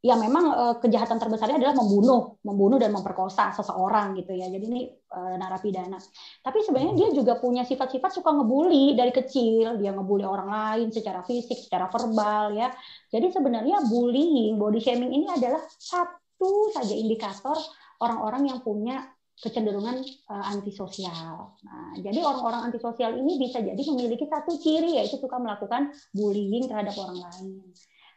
ya 0.03 0.19
memang 0.19 0.45
uh, 0.51 0.75
kejahatan 0.83 1.23
terbesarnya 1.23 1.63
adalah 1.63 1.79
membunuh, 1.79 2.43
membunuh 2.43 2.75
dan 2.83 2.91
memperkosa 2.91 3.55
seseorang 3.55 4.19
gitu 4.19 4.35
ya. 4.35 4.51
Jadi 4.51 4.65
ini 4.67 4.83
uh, 5.15 5.39
narapidana. 5.39 5.95
Tapi 6.43 6.59
sebenarnya 6.67 6.95
dia 6.99 7.09
juga 7.15 7.39
punya 7.39 7.63
sifat-sifat 7.63 8.11
suka 8.11 8.35
ngebully 8.35 8.99
dari 8.99 9.15
kecil. 9.15 9.79
Dia 9.79 9.95
ngebully 9.95 10.27
orang 10.27 10.51
lain 10.51 10.89
secara 10.91 11.23
fisik, 11.23 11.55
secara 11.55 11.87
verbal 11.87 12.59
ya. 12.59 12.75
Jadi 13.15 13.31
sebenarnya 13.31 13.87
bullying, 13.87 14.59
body 14.59 14.83
shaming 14.83 15.15
ini 15.15 15.31
adalah 15.31 15.63
satu 15.79 16.75
saja 16.75 16.93
indikator 16.99 17.55
orang-orang 18.03 18.51
yang 18.51 18.59
punya 18.59 19.07
kecenderungan 19.39 20.03
uh, 20.31 20.45
antisosial. 20.51 21.55
Nah, 21.63 21.95
jadi 21.99 22.23
orang-orang 22.23 22.71
antisosial 22.71 23.15
ini 23.19 23.39
bisa 23.39 23.63
jadi 23.63 23.79
memiliki 23.79 24.27
satu 24.27 24.59
ciri 24.59 24.99
yaitu 24.99 25.19
suka 25.19 25.39
melakukan 25.39 25.95
bullying 26.11 26.67
terhadap 26.67 26.95
orang 26.99 27.23
lain. 27.23 27.63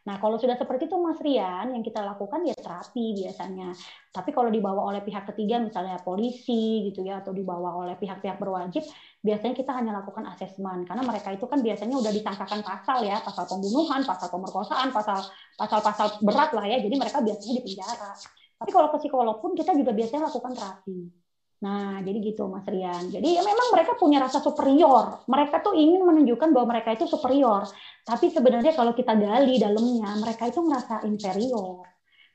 Nah, 0.05 0.21
kalau 0.21 0.37
sudah 0.37 0.53
seperti 0.53 0.85
itu 0.85 0.97
Mas 1.01 1.17
Rian, 1.17 1.73
yang 1.73 1.81
kita 1.81 2.05
lakukan 2.05 2.45
ya 2.45 2.53
terapi 2.53 3.17
biasanya. 3.25 3.73
Tapi 4.13 4.29
kalau 4.29 4.53
dibawa 4.53 4.93
oleh 4.93 5.01
pihak 5.01 5.25
ketiga, 5.33 5.57
misalnya 5.57 5.97
polisi 6.05 6.85
gitu 6.85 7.01
ya, 7.01 7.25
atau 7.25 7.33
dibawa 7.33 7.73
oleh 7.73 7.97
pihak-pihak 7.97 8.37
berwajib, 8.37 8.85
biasanya 9.25 9.57
kita 9.57 9.73
hanya 9.73 9.97
lakukan 9.97 10.29
asesmen 10.29 10.85
karena 10.85 11.01
mereka 11.01 11.33
itu 11.33 11.49
kan 11.49 11.57
biasanya 11.65 11.97
udah 11.97 12.13
disangkakan 12.13 12.61
pasal 12.61 13.01
ya, 13.01 13.17
pasal 13.25 13.49
pembunuhan, 13.49 14.05
pasal 14.05 14.29
pemerkosaan, 14.29 14.93
pasal 14.93 15.19
pasal-pasal 15.57 16.07
berat 16.21 16.53
lah 16.53 16.65
ya. 16.69 16.77
Jadi 16.85 16.95
mereka 17.01 17.25
biasanya 17.25 17.53
dipenjara. 17.65 18.13
Tapi 18.61 18.69
kalau 18.69 18.87
ke 18.93 18.97
psikolog 19.01 19.41
pun 19.41 19.57
kita 19.57 19.73
juga 19.73 19.89
biasanya 19.89 20.29
lakukan 20.29 20.53
terapi. 20.53 21.24
Nah, 21.63 22.03
jadi 22.03 22.19
gitu 22.19 22.51
Mas 22.51 22.67
Rian. 22.67 23.07
Jadi 23.07 23.39
ya 23.39 23.41
memang 23.41 23.71
mereka 23.71 23.95
punya 23.95 24.19
rasa 24.19 24.43
superior. 24.43 25.23
Mereka 25.29 25.63
tuh 25.63 25.71
ingin 25.71 26.03
menunjukkan 26.03 26.51
bahwa 26.51 26.75
mereka 26.75 26.91
itu 26.91 27.07
superior. 27.07 27.63
Tapi 28.03 28.27
sebenarnya 28.27 28.75
kalau 28.75 28.91
kita 28.91 29.15
gali 29.15 29.55
dalamnya, 29.55 30.19
mereka 30.19 30.51
itu 30.51 30.59
merasa 30.59 30.99
inferior. 31.07 31.87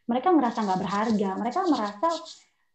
Mereka 0.09 0.29
merasa 0.33 0.65
nggak 0.65 0.81
berharga. 0.81 1.31
Mereka 1.37 1.61
merasa 1.69 2.09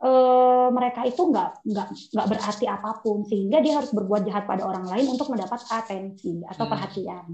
uh, 0.06 0.68
mereka 0.70 1.02
itu 1.08 1.22
nggak 1.24 1.66
nggak 1.66 1.88
nggak 2.14 2.28
berarti 2.30 2.66
apa 2.70 2.92
pun 3.02 3.26
sehingga 3.26 3.60
dia 3.60 3.82
harus 3.82 3.92
berbuat 3.92 4.28
jahat 4.30 4.46
pada 4.46 4.64
orang 4.70 4.86
lain 4.86 5.10
untuk 5.10 5.34
mendapat 5.34 5.60
atensi 5.72 6.46
atau 6.46 6.66
hmm. 6.68 6.72
perhatian. 6.72 7.26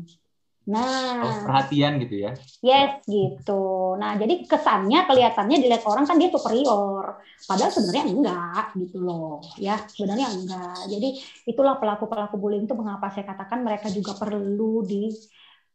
Nah, 0.69 1.25
oh, 1.25 1.35
perhatian 1.49 1.97
gitu 2.05 2.21
ya? 2.21 2.31
Yes, 2.61 3.01
gitu. 3.09 3.97
Nah, 3.97 4.13
jadi 4.13 4.45
kesannya, 4.45 5.09
kelihatannya 5.09 5.57
dilihat 5.57 5.81
orang 5.89 6.05
kan 6.05 6.21
dia 6.21 6.29
superior, 6.29 7.17
padahal 7.49 7.73
sebenarnya 7.73 8.05
enggak 8.05 8.65
gitu 8.77 9.01
loh, 9.01 9.41
ya 9.57 9.81
sebenarnya 9.89 10.29
enggak. 10.29 10.85
Jadi 10.85 11.09
itulah 11.49 11.81
pelaku 11.81 12.05
pelaku 12.05 12.37
bullying 12.37 12.69
itu 12.69 12.77
mengapa 12.77 13.09
saya 13.09 13.25
katakan 13.25 13.65
mereka 13.65 13.89
juga 13.89 14.13
perlu 14.13 14.85
di 14.85 15.09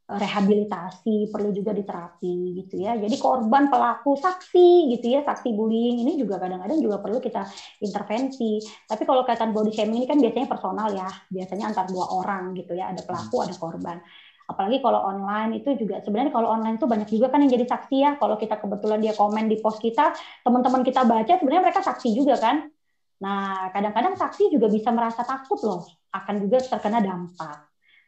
rehabilitasi, 0.07 1.35
perlu 1.35 1.51
juga 1.51 1.75
diterapi 1.75 2.63
gitu 2.63 2.79
ya. 2.79 2.95
Jadi 2.95 3.19
korban, 3.19 3.67
pelaku, 3.67 4.15
saksi 4.15 4.95
gitu 4.95 5.19
ya, 5.19 5.27
saksi 5.27 5.51
bullying 5.51 6.07
ini 6.07 6.15
juga 6.15 6.39
kadang-kadang 6.39 6.79
juga 6.79 7.03
perlu 7.03 7.19
kita 7.19 7.43
intervensi. 7.83 8.63
Tapi 8.87 9.03
kalau 9.03 9.27
kaitan 9.27 9.51
body 9.51 9.75
shaming 9.75 9.99
ini 9.99 10.07
kan 10.07 10.23
biasanya 10.23 10.47
personal 10.47 10.95
ya, 10.95 11.11
biasanya 11.27 11.75
antar 11.75 11.91
dua 11.91 12.07
orang 12.23 12.55
gitu 12.55 12.79
ya, 12.79 12.95
ada 12.95 13.03
pelaku, 13.03 13.43
ada 13.43 13.55
korban. 13.59 13.99
Apalagi 14.47 14.79
kalau 14.79 15.03
online 15.03 15.59
itu 15.59 15.75
juga 15.75 15.99
sebenarnya 16.07 16.31
kalau 16.31 16.55
online 16.55 16.79
itu 16.79 16.87
banyak 16.87 17.09
juga 17.11 17.27
kan 17.35 17.43
yang 17.43 17.51
jadi 17.51 17.67
saksi 17.67 17.97
ya. 17.99 18.11
Kalau 18.17 18.39
kita 18.39 18.63
kebetulan 18.63 19.03
dia 19.03 19.13
komen 19.13 19.51
di 19.51 19.59
post 19.59 19.83
kita, 19.83 20.15
teman-teman 20.47 20.87
kita 20.87 21.03
baca 21.03 21.33
sebenarnya 21.35 21.63
mereka 21.67 21.83
saksi 21.83 22.09
juga 22.15 22.39
kan. 22.39 22.71
Nah, 23.17 23.73
kadang-kadang 23.73 24.15
saksi 24.15 24.53
juga 24.53 24.71
bisa 24.71 24.93
merasa 24.95 25.27
takut 25.27 25.59
loh 25.67 25.83
akan 26.13 26.47
juga 26.47 26.63
terkena 26.63 27.03
dampak. 27.03 27.67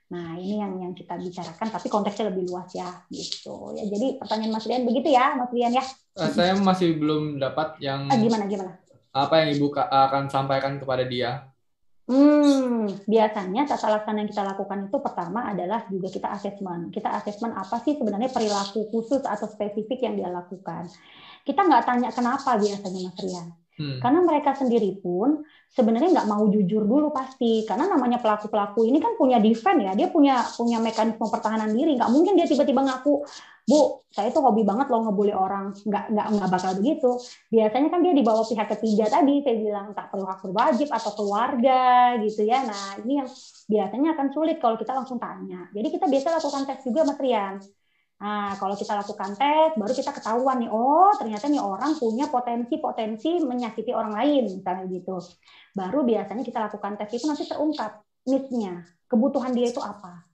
Nah, 0.08 0.40
ini 0.40 0.56
yang 0.56 0.72
yang 0.80 0.92
kita 0.96 1.20
bicarakan, 1.20 1.68
tapi 1.68 1.92
konteksnya 1.92 2.32
lebih 2.32 2.48
luas 2.48 2.72
ya, 2.72 2.88
gitu. 3.12 3.76
Ya, 3.76 3.84
jadi 3.84 4.16
pertanyaan 4.16 4.56
Mas 4.56 4.64
Rian 4.64 4.88
begitu 4.88 5.12
ya, 5.12 5.36
Mas 5.36 5.52
Rian 5.52 5.72
ya. 5.76 5.84
Uh, 6.16 6.32
saya 6.32 6.56
masih 6.56 6.96
belum 6.96 7.36
dapat 7.36 7.76
yang. 7.84 8.08
Ah, 8.08 8.16
gimana 8.16 8.48
gimana? 8.48 8.72
Apa 9.12 9.44
yang 9.44 9.52
ibu 9.52 9.68
akan 9.76 10.32
sampaikan 10.32 10.80
kepada 10.80 11.04
dia? 11.04 11.52
Hmm, 12.08 12.88
biasanya 13.04 13.68
tata 13.68 13.92
laksana 13.92 14.24
yang 14.24 14.32
kita 14.32 14.40
lakukan 14.40 14.88
itu 14.88 14.96
pertama 14.96 15.44
adalah 15.52 15.84
juga 15.92 16.08
kita 16.08 16.32
asesmen. 16.32 16.88
Kita 16.88 17.12
asesmen 17.12 17.52
apa 17.52 17.84
sih 17.84 18.00
sebenarnya 18.00 18.32
perilaku 18.32 18.88
khusus 18.88 19.20
atau 19.28 19.44
spesifik 19.44 20.08
yang 20.08 20.16
dia 20.16 20.32
lakukan. 20.32 20.88
Kita 21.44 21.68
nggak 21.68 21.84
tanya 21.84 22.08
kenapa 22.08 22.56
biasanya 22.56 23.00
Mas 23.12 23.18
Rian. 23.20 23.48
Hmm. 23.76 24.00
Karena 24.00 24.20
mereka 24.24 24.56
sendiri 24.56 24.96
pun 25.04 25.44
sebenarnya 25.68 26.08
nggak 26.16 26.28
mau 26.32 26.48
jujur 26.48 26.82
dulu 26.88 27.12
pasti 27.12 27.68
karena 27.68 27.92
namanya 27.92 28.18
pelaku 28.24 28.48
pelaku 28.48 28.88
ini 28.88 28.98
kan 29.04 29.14
punya 29.14 29.36
defend 29.38 29.84
ya 29.84 29.92
dia 29.92 30.08
punya 30.08 30.42
punya 30.56 30.80
mekanisme 30.80 31.28
pertahanan 31.28 31.70
diri 31.70 31.94
nggak 31.94 32.10
mungkin 32.10 32.34
dia 32.34 32.48
tiba-tiba 32.48 32.82
ngaku 32.88 33.22
bu 33.68 34.00
saya 34.08 34.32
tuh 34.32 34.40
hobi 34.40 34.64
banget 34.64 34.88
loh 34.88 35.04
ngebully 35.04 35.36
orang. 35.36 35.76
Nggak 35.84 36.04
nggak 36.08 36.26
nggak 36.32 36.48
bakal 36.48 36.72
begitu. 36.80 37.10
Biasanya 37.52 37.88
kan 37.92 38.00
dia 38.00 38.12
dibawa 38.16 38.42
pihak 38.42 38.68
ketiga 38.72 39.04
tadi. 39.12 39.44
Saya 39.44 39.56
bilang 39.60 39.86
tak 39.92 40.08
perlu 40.08 40.24
hak 40.24 40.40
berwajib 40.48 40.88
atau 40.88 41.12
keluarga 41.12 42.16
gitu 42.24 42.48
ya. 42.48 42.64
Nah 42.64 42.96
ini 43.04 43.20
yang 43.20 43.28
biasanya 43.68 44.08
akan 44.16 44.26
sulit 44.32 44.56
kalau 44.56 44.80
kita 44.80 44.96
langsung 44.96 45.20
tanya. 45.20 45.68
Jadi 45.76 45.88
kita 45.92 46.08
biasa 46.08 46.40
lakukan 46.40 46.62
tes 46.64 46.80
juga 46.88 47.00
mas 47.04 47.20
Rian. 47.20 47.60
Nah, 48.18 48.58
kalau 48.58 48.74
kita 48.74 48.98
lakukan 48.98 49.38
tes, 49.38 49.78
baru 49.78 49.94
kita 49.94 50.10
ketahuan 50.10 50.58
nih, 50.58 50.66
oh 50.74 51.14
ternyata 51.14 51.46
nih 51.46 51.62
orang 51.62 51.94
punya 52.02 52.26
potensi-potensi 52.26 53.46
menyakiti 53.46 53.94
orang 53.94 54.10
lain, 54.10 54.58
misalnya 54.58 54.90
gitu. 54.90 55.22
Baru 55.70 56.02
biasanya 56.02 56.42
kita 56.42 56.66
lakukan 56.66 56.98
tes 56.98 57.14
itu 57.14 57.30
nanti 57.30 57.46
terungkap 57.46 58.02
need-nya, 58.26 58.82
kebutuhan 59.06 59.54
dia 59.54 59.70
itu 59.70 59.78
apa. 59.78 60.27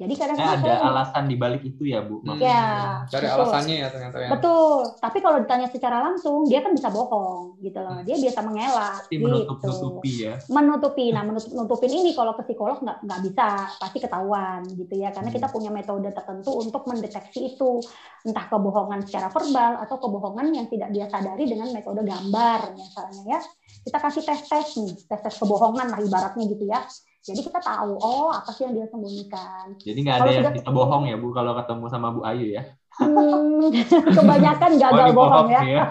Jadi 0.00 0.16
kadang-kadang 0.16 0.64
ada 0.64 0.74
alasan 0.80 1.28
di 1.28 1.36
balik 1.36 1.60
itu 1.60 1.84
ya, 1.84 2.00
Bu. 2.00 2.24
Hmm. 2.24 2.40
Ya. 2.40 3.04
Cari 3.12 3.28
betul. 3.28 3.36
alasannya 3.36 3.76
ya 3.76 3.88
ternyata 3.92 4.16
ya. 4.16 4.28
Betul. 4.32 4.96
Tapi 4.96 5.18
kalau 5.20 5.38
ditanya 5.44 5.68
secara 5.68 6.00
langsung, 6.00 6.48
dia 6.48 6.64
kan 6.64 6.72
bisa 6.72 6.88
bohong 6.88 7.60
gitu 7.60 7.76
loh. 7.84 8.00
Dia 8.08 8.16
biasa 8.16 8.40
mengelak 8.40 9.04
Pasti 9.04 9.20
menutup 9.20 9.60
nutupi 9.60 10.12
gitu. 10.16 10.24
ya. 10.24 10.34
Menutupi. 10.48 11.04
Nah, 11.12 11.22
menutup 11.28 11.52
nutupin 11.52 11.92
ini 11.92 12.16
kalau 12.16 12.32
ke 12.32 12.48
psikolog 12.48 12.80
nggak 12.80 12.98
nggak 13.04 13.20
bisa, 13.28 13.48
pasti 13.76 13.98
ketahuan 14.00 14.64
gitu 14.72 14.94
ya. 14.96 15.12
Karena 15.12 15.28
kita 15.28 15.46
hmm. 15.52 15.54
punya 15.60 15.68
metode 15.68 16.08
tertentu 16.16 16.50
untuk 16.56 16.82
mendeteksi 16.88 17.52
itu, 17.52 17.84
entah 18.24 18.48
kebohongan 18.48 19.04
secara 19.04 19.28
verbal 19.28 19.84
atau 19.84 20.00
kebohongan 20.00 20.48
yang 20.56 20.64
tidak 20.72 20.88
dia 20.96 21.12
sadari 21.12 21.44
dengan 21.44 21.68
metode 21.76 22.00
gambar 22.08 22.72
misalnya 22.72 23.36
ya. 23.36 23.40
Kita 23.84 24.00
kasih 24.00 24.24
tes-tes 24.24 24.80
nih, 24.80 24.96
tes-tes 25.12 25.36
kebohongan 25.36 25.92
lah 25.92 26.00
ibaratnya 26.00 26.44
gitu 26.48 26.64
ya 26.64 26.80
jadi 27.20 27.40
kita 27.46 27.60
tahu, 27.60 28.00
oh 28.00 28.32
apa 28.32 28.48
sih 28.56 28.64
yang 28.64 28.74
dia 28.76 28.86
sembunyikan. 28.88 29.76
Jadi 29.76 29.98
nggak 30.04 30.16
ada 30.24 30.30
yang 30.32 30.46
kita 30.56 30.70
bohong 30.72 31.04
ya 31.10 31.16
Bu 31.20 31.28
kalau 31.36 31.52
ketemu 31.58 31.84
sama 31.92 32.08
Bu 32.16 32.20
Ayu 32.24 32.46
ya? 32.56 32.62
Hmm, 33.00 33.72
kebanyakan 34.12 34.72
gagal 34.76 35.08
oh, 35.10 35.16
bohong 35.16 35.48
ya. 35.48 35.62
ya. 35.64 35.84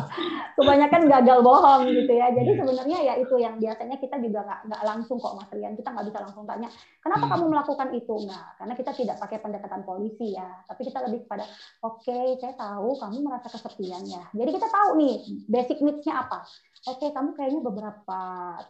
kebanyakan 0.58 1.02
gagal 1.04 1.38
bohong 1.44 1.82
gitu 1.92 2.12
ya. 2.16 2.32
Jadi 2.32 2.50
yeah. 2.56 2.58
sebenarnya 2.64 2.98
ya 3.04 3.14
itu 3.20 3.34
yang 3.36 3.60
biasanya 3.60 3.96
kita 4.00 4.16
juga 4.24 4.40
nggak 4.48 4.60
nggak 4.72 4.82
langsung 4.88 5.20
kok 5.20 5.36
Mas 5.36 5.52
Rian. 5.52 5.76
Kita 5.76 5.92
nggak 5.92 6.06
bisa 6.08 6.18
langsung 6.24 6.44
tanya, 6.48 6.68
kenapa 7.04 7.24
hmm. 7.28 7.32
kamu 7.36 7.44
melakukan 7.52 7.88
itu? 7.92 8.14
Nggak, 8.24 8.48
karena 8.56 8.74
kita 8.74 8.90
tidak 8.96 9.16
pakai 9.20 9.38
pendekatan 9.44 9.82
polisi 9.84 10.26
ya. 10.32 10.48
Tapi 10.64 10.80
kita 10.88 10.98
lebih 11.04 11.28
kepada, 11.28 11.44
oke, 11.84 12.00
okay, 12.00 12.40
saya 12.40 12.56
tahu 12.56 12.96
kamu 12.96 13.18
merasa 13.20 13.48
kesepian 13.52 14.02
ya. 14.08 14.24
Jadi 14.32 14.50
kita 14.56 14.68
tahu 14.72 14.88
nih 14.96 15.14
basic 15.46 15.78
needs-nya 15.84 16.24
apa 16.24 16.40
oke 16.86 17.02
okay, 17.02 17.10
kamu 17.10 17.34
kayaknya 17.34 17.60
beberapa 17.66 18.20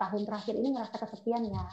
tahun 0.00 0.22
terakhir 0.24 0.54
ini 0.56 0.68
ngerasa 0.72 0.96
kesepian 1.04 1.44
ya 1.52 1.64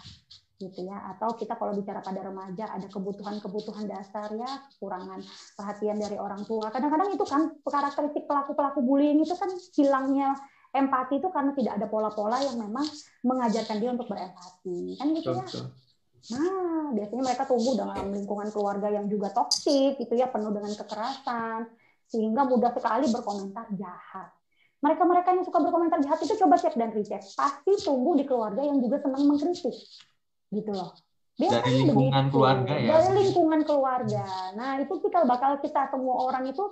gitu 0.60 0.86
ya. 0.86 1.16
Atau 1.16 1.38
kita 1.38 1.58
kalau 1.58 1.74
bicara 1.78 2.04
pada 2.04 2.22
remaja 2.22 2.70
ada 2.70 2.88
kebutuhan-kebutuhan 2.90 3.86
dasar 3.90 4.30
ya 4.34 4.50
kekurangan 4.76 5.20
perhatian 5.58 5.98
dari 5.98 6.18
orang 6.18 6.44
tua. 6.46 6.70
Kadang-kadang 6.70 7.14
itu 7.14 7.26
kan 7.26 7.42
karakteristik 7.64 8.26
pelaku-pelaku 8.30 8.80
bullying 8.84 9.22
itu 9.22 9.34
kan 9.38 9.50
hilangnya 9.78 10.36
empati 10.74 11.22
itu 11.22 11.30
karena 11.30 11.54
tidak 11.54 11.74
ada 11.78 11.86
pola-pola 11.86 12.42
yang 12.42 12.58
memang 12.58 12.86
mengajarkan 13.22 13.78
dia 13.78 13.90
untuk 13.94 14.10
berempati. 14.10 14.98
Kan 14.98 15.08
gitu 15.14 15.32
ya. 15.38 15.46
Nah 16.34 16.96
biasanya 16.96 17.24
mereka 17.26 17.44
tumbuh 17.44 17.76
dalam 17.76 18.10
lingkungan 18.16 18.48
keluarga 18.54 18.88
yang 18.88 19.12
juga 19.12 19.34
toksik 19.36 20.00
gitu 20.00 20.14
ya 20.16 20.32
penuh 20.32 20.56
dengan 20.56 20.72
kekerasan 20.72 21.68
sehingga 22.08 22.46
mudah 22.46 22.72
sekali 22.72 23.10
berkomentar 23.10 23.68
jahat. 23.76 24.30
Mereka-mereka 24.84 25.32
yang 25.32 25.48
suka 25.48 25.64
berkomentar 25.64 26.00
jahat 26.04 26.20
itu 26.22 26.36
coba 26.36 26.60
cek 26.60 26.76
dan 26.76 26.92
recheck. 26.92 27.24
Pasti 27.24 27.72
tumbuh 27.88 28.20
di 28.20 28.28
keluarga 28.28 28.60
yang 28.60 28.84
juga 28.84 29.00
senang 29.00 29.24
mengkritik. 29.32 29.74
Gitu 30.54 30.72
loh. 30.72 30.94
Biasanya 31.34 31.66
dari 31.66 31.74
lingkungan 31.82 32.24
begitu. 32.30 32.34
keluarga 32.38 32.74
ya. 32.78 32.90
Dari 32.94 33.12
lingkungan 33.18 33.60
keluarga. 33.66 34.26
Nah, 34.54 34.72
itu 34.86 34.94
kita 35.02 35.20
bakal 35.26 35.52
kita 35.66 35.82
semua 35.90 36.16
orang 36.30 36.46
itu 36.46 36.64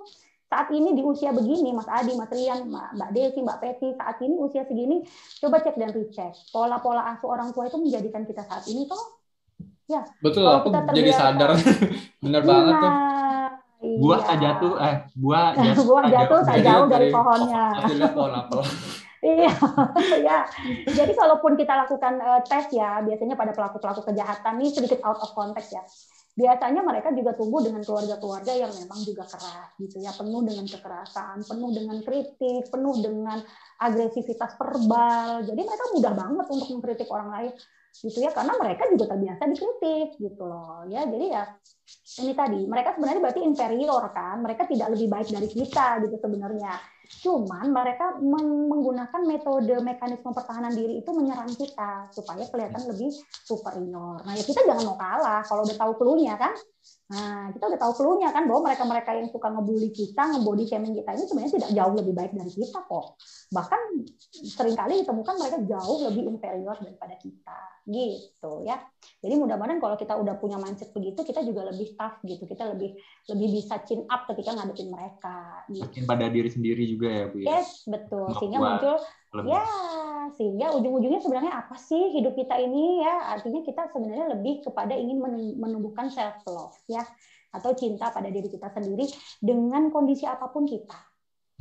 saat 0.45 0.67
ini 0.69 0.93
di 0.93 1.01
usia 1.01 1.33
begini, 1.33 1.73
Mas 1.73 1.89
Adi, 1.89 2.13
Mas 2.13 2.29
Rian, 2.29 2.69
Mbak 2.69 3.09
Desi, 3.15 3.39
Mbak 3.41 3.57
Peti, 3.57 3.89
saat 3.97 4.19
ini 4.21 4.35
usia 4.37 4.67
segini, 4.67 5.01
coba 5.41 5.63
cek 5.63 5.79
dan 5.79 5.89
recheck. 5.95 6.35
Pola-pola 6.53 7.09
asuh 7.15 7.31
orang 7.31 7.55
tua 7.55 7.71
itu 7.71 7.79
menjadikan 7.79 8.27
kita 8.27 8.45
saat 8.45 8.67
ini 8.69 8.85
toh 8.85 9.19
Ya. 9.91 10.07
Betul, 10.23 10.47
aku 10.47 10.71
jadi 10.95 11.11
sadar. 11.11 11.51
Bener 12.23 12.47
banget 12.47 12.79
tuh 12.79 12.91
nah, 12.95 13.11
buah 13.81 14.19
tak 14.21 14.37
iya. 14.37 14.43
jatuh 14.45 14.73
eh 14.77 14.95
buah 15.17 15.47
jatuh, 15.57 15.83
buah 15.89 16.03
jatuh 16.05 16.39
tak 16.45 16.57
jauh 16.61 16.85
dari, 16.85 17.09
pohonnya 17.09 17.63
pohon 18.13 18.33
apel 18.33 18.61
iya 19.21 19.53
ya. 20.27 20.39
Jadi 20.89 21.13
kalaupun 21.13 21.53
kita 21.53 21.85
lakukan 21.85 22.17
uh, 22.17 22.41
tes 22.41 22.73
ya 22.73 23.05
biasanya 23.05 23.37
pada 23.37 23.53
pelaku 23.53 23.77
pelaku 23.77 24.01
kejahatan 24.09 24.57
ini 24.57 24.73
sedikit 24.73 24.99
out 25.05 25.21
of 25.21 25.31
context 25.37 25.77
ya. 25.77 25.85
Biasanya 26.31 26.81
mereka 26.81 27.13
juga 27.13 27.35
tumbuh 27.37 27.61
dengan 27.61 27.83
keluarga-keluarga 27.85 28.55
yang 28.55 28.71
memang 28.73 28.99
juga 29.05 29.29
keras 29.29 29.77
gitu 29.77 30.01
ya. 30.01 30.09
Penuh 30.17 30.41
dengan 30.41 30.65
kekerasan 30.65 31.37
penuh 31.45 31.69
dengan 31.69 31.97
kritik 32.01 32.63
penuh 32.73 32.95
dengan 32.97 33.37
agresivitas 33.77 34.57
verbal. 34.57 35.45
Jadi 35.45 35.61
mereka 35.61 35.85
mudah 35.93 36.13
banget 36.17 36.45
untuk 36.49 36.67
mengkritik 36.73 37.07
orang 37.13 37.29
lain 37.29 37.53
gitu 38.01 38.17
ya. 38.25 38.33
Karena 38.33 38.57
mereka 38.57 38.89
juga 38.89 39.05
terbiasa 39.13 39.43
dikritik 39.53 40.09
gitu 40.17 40.43
loh 40.49 40.81
ya. 40.89 41.05
Jadi 41.05 41.25
ya 41.29 41.43
ini 42.25 42.33
tadi 42.33 42.59
mereka 42.65 42.97
sebenarnya 42.97 43.21
berarti 43.21 43.41
inferior 43.45 44.03
kan? 44.09 44.41
Mereka 44.41 44.65
tidak 44.65 44.97
lebih 44.97 45.07
baik 45.13 45.29
dari 45.29 45.45
kita 45.45 46.01
gitu 46.09 46.17
sebenarnya 46.17 46.73
cuman 47.21 47.69
mereka 47.69 48.17
menggunakan 48.23 49.21
metode 49.27 49.75
mekanisme 49.83 50.31
pertahanan 50.31 50.71
diri 50.71 51.03
itu 51.03 51.11
menyerang 51.11 51.51
kita 51.53 52.07
supaya 52.15 52.47
kelihatan 52.47 52.81
lebih 52.87 53.11
superior 53.45 54.23
nah 54.23 54.33
ya 54.33 54.43
kita 54.45 54.63
jangan 54.63 54.85
mau 54.87 54.97
kalah 54.97 55.43
kalau 55.45 55.67
udah 55.67 55.77
tahu 55.77 55.93
clue 55.99 56.23
kan 56.33 56.53
Nah, 57.11 57.51
kita 57.51 57.67
udah 57.67 57.79
tahu 57.79 57.93
clue-nya 57.99 58.31
kan 58.31 58.47
bahwa 58.47 58.71
mereka-mereka 58.71 59.11
yang 59.19 59.27
suka 59.27 59.51
ngebully 59.51 59.91
kita, 59.91 60.31
ngebody 60.31 60.63
shaming 60.63 60.95
kita 60.95 61.11
ini 61.11 61.27
sebenarnya 61.27 61.51
tidak 61.59 61.71
jauh 61.75 61.93
lebih 61.99 62.13
baik 62.15 62.31
dari 62.31 62.51
kita 62.55 62.79
kok. 62.87 63.05
Bahkan 63.51 63.79
sering 64.31 64.75
kali 64.79 65.03
ditemukan 65.03 65.35
mereka 65.35 65.57
jauh 65.67 65.97
lebih 66.07 66.23
inferior 66.31 66.75
daripada 66.79 67.15
kita. 67.19 67.59
Gitu 67.83 68.51
ya. 68.63 68.79
Jadi 69.19 69.33
mudah-mudahan 69.35 69.83
kalau 69.83 69.99
kita 69.99 70.13
udah 70.15 70.39
punya 70.39 70.55
mindset 70.55 70.95
begitu, 70.95 71.19
kita 71.27 71.43
juga 71.43 71.67
lebih 71.67 71.99
tough 71.99 72.23
gitu. 72.23 72.47
Kita 72.47 72.63
lebih 72.71 72.95
lebih 73.27 73.47
bisa 73.59 73.83
chin 73.83 74.07
up 74.07 74.23
ketika 74.31 74.55
ngadepin 74.55 74.87
mereka. 74.87 75.67
Gitu. 75.67 76.07
pada 76.07 76.31
diri 76.31 76.47
sendiri 76.47 76.87
juga 76.87 77.07
ya, 77.11 77.25
Bu 77.27 77.37
ya. 77.43 77.59
Yes, 77.59 77.83
betul. 77.91 78.31
Sehingga 78.39 78.59
muncul 78.63 78.95
lebih. 79.35 79.51
ya 79.51 79.63
sehingga 80.37 80.75
ujung-ujungnya 80.77 81.21
sebenarnya 81.23 81.53
apa 81.57 81.75
sih 81.81 82.13
hidup 82.13 82.37
kita 82.37 82.59
ini 82.61 83.01
ya? 83.01 83.33
Artinya 83.33 83.65
kita 83.65 83.89
sebenarnya 83.89 84.37
lebih 84.37 84.61
kepada 84.61 84.93
ingin 84.93 85.17
menumbuhkan 85.57 86.13
self 86.13 86.45
love 86.45 86.77
ya? 86.85 87.01
Atau 87.49 87.73
cinta 87.73 88.13
pada 88.13 88.29
diri 88.29 88.47
kita 88.47 88.69
sendiri 88.69 89.09
dengan 89.41 89.89
kondisi 89.89 90.29
apa 90.29 90.53
pun 90.53 90.69
kita. 90.69 91.11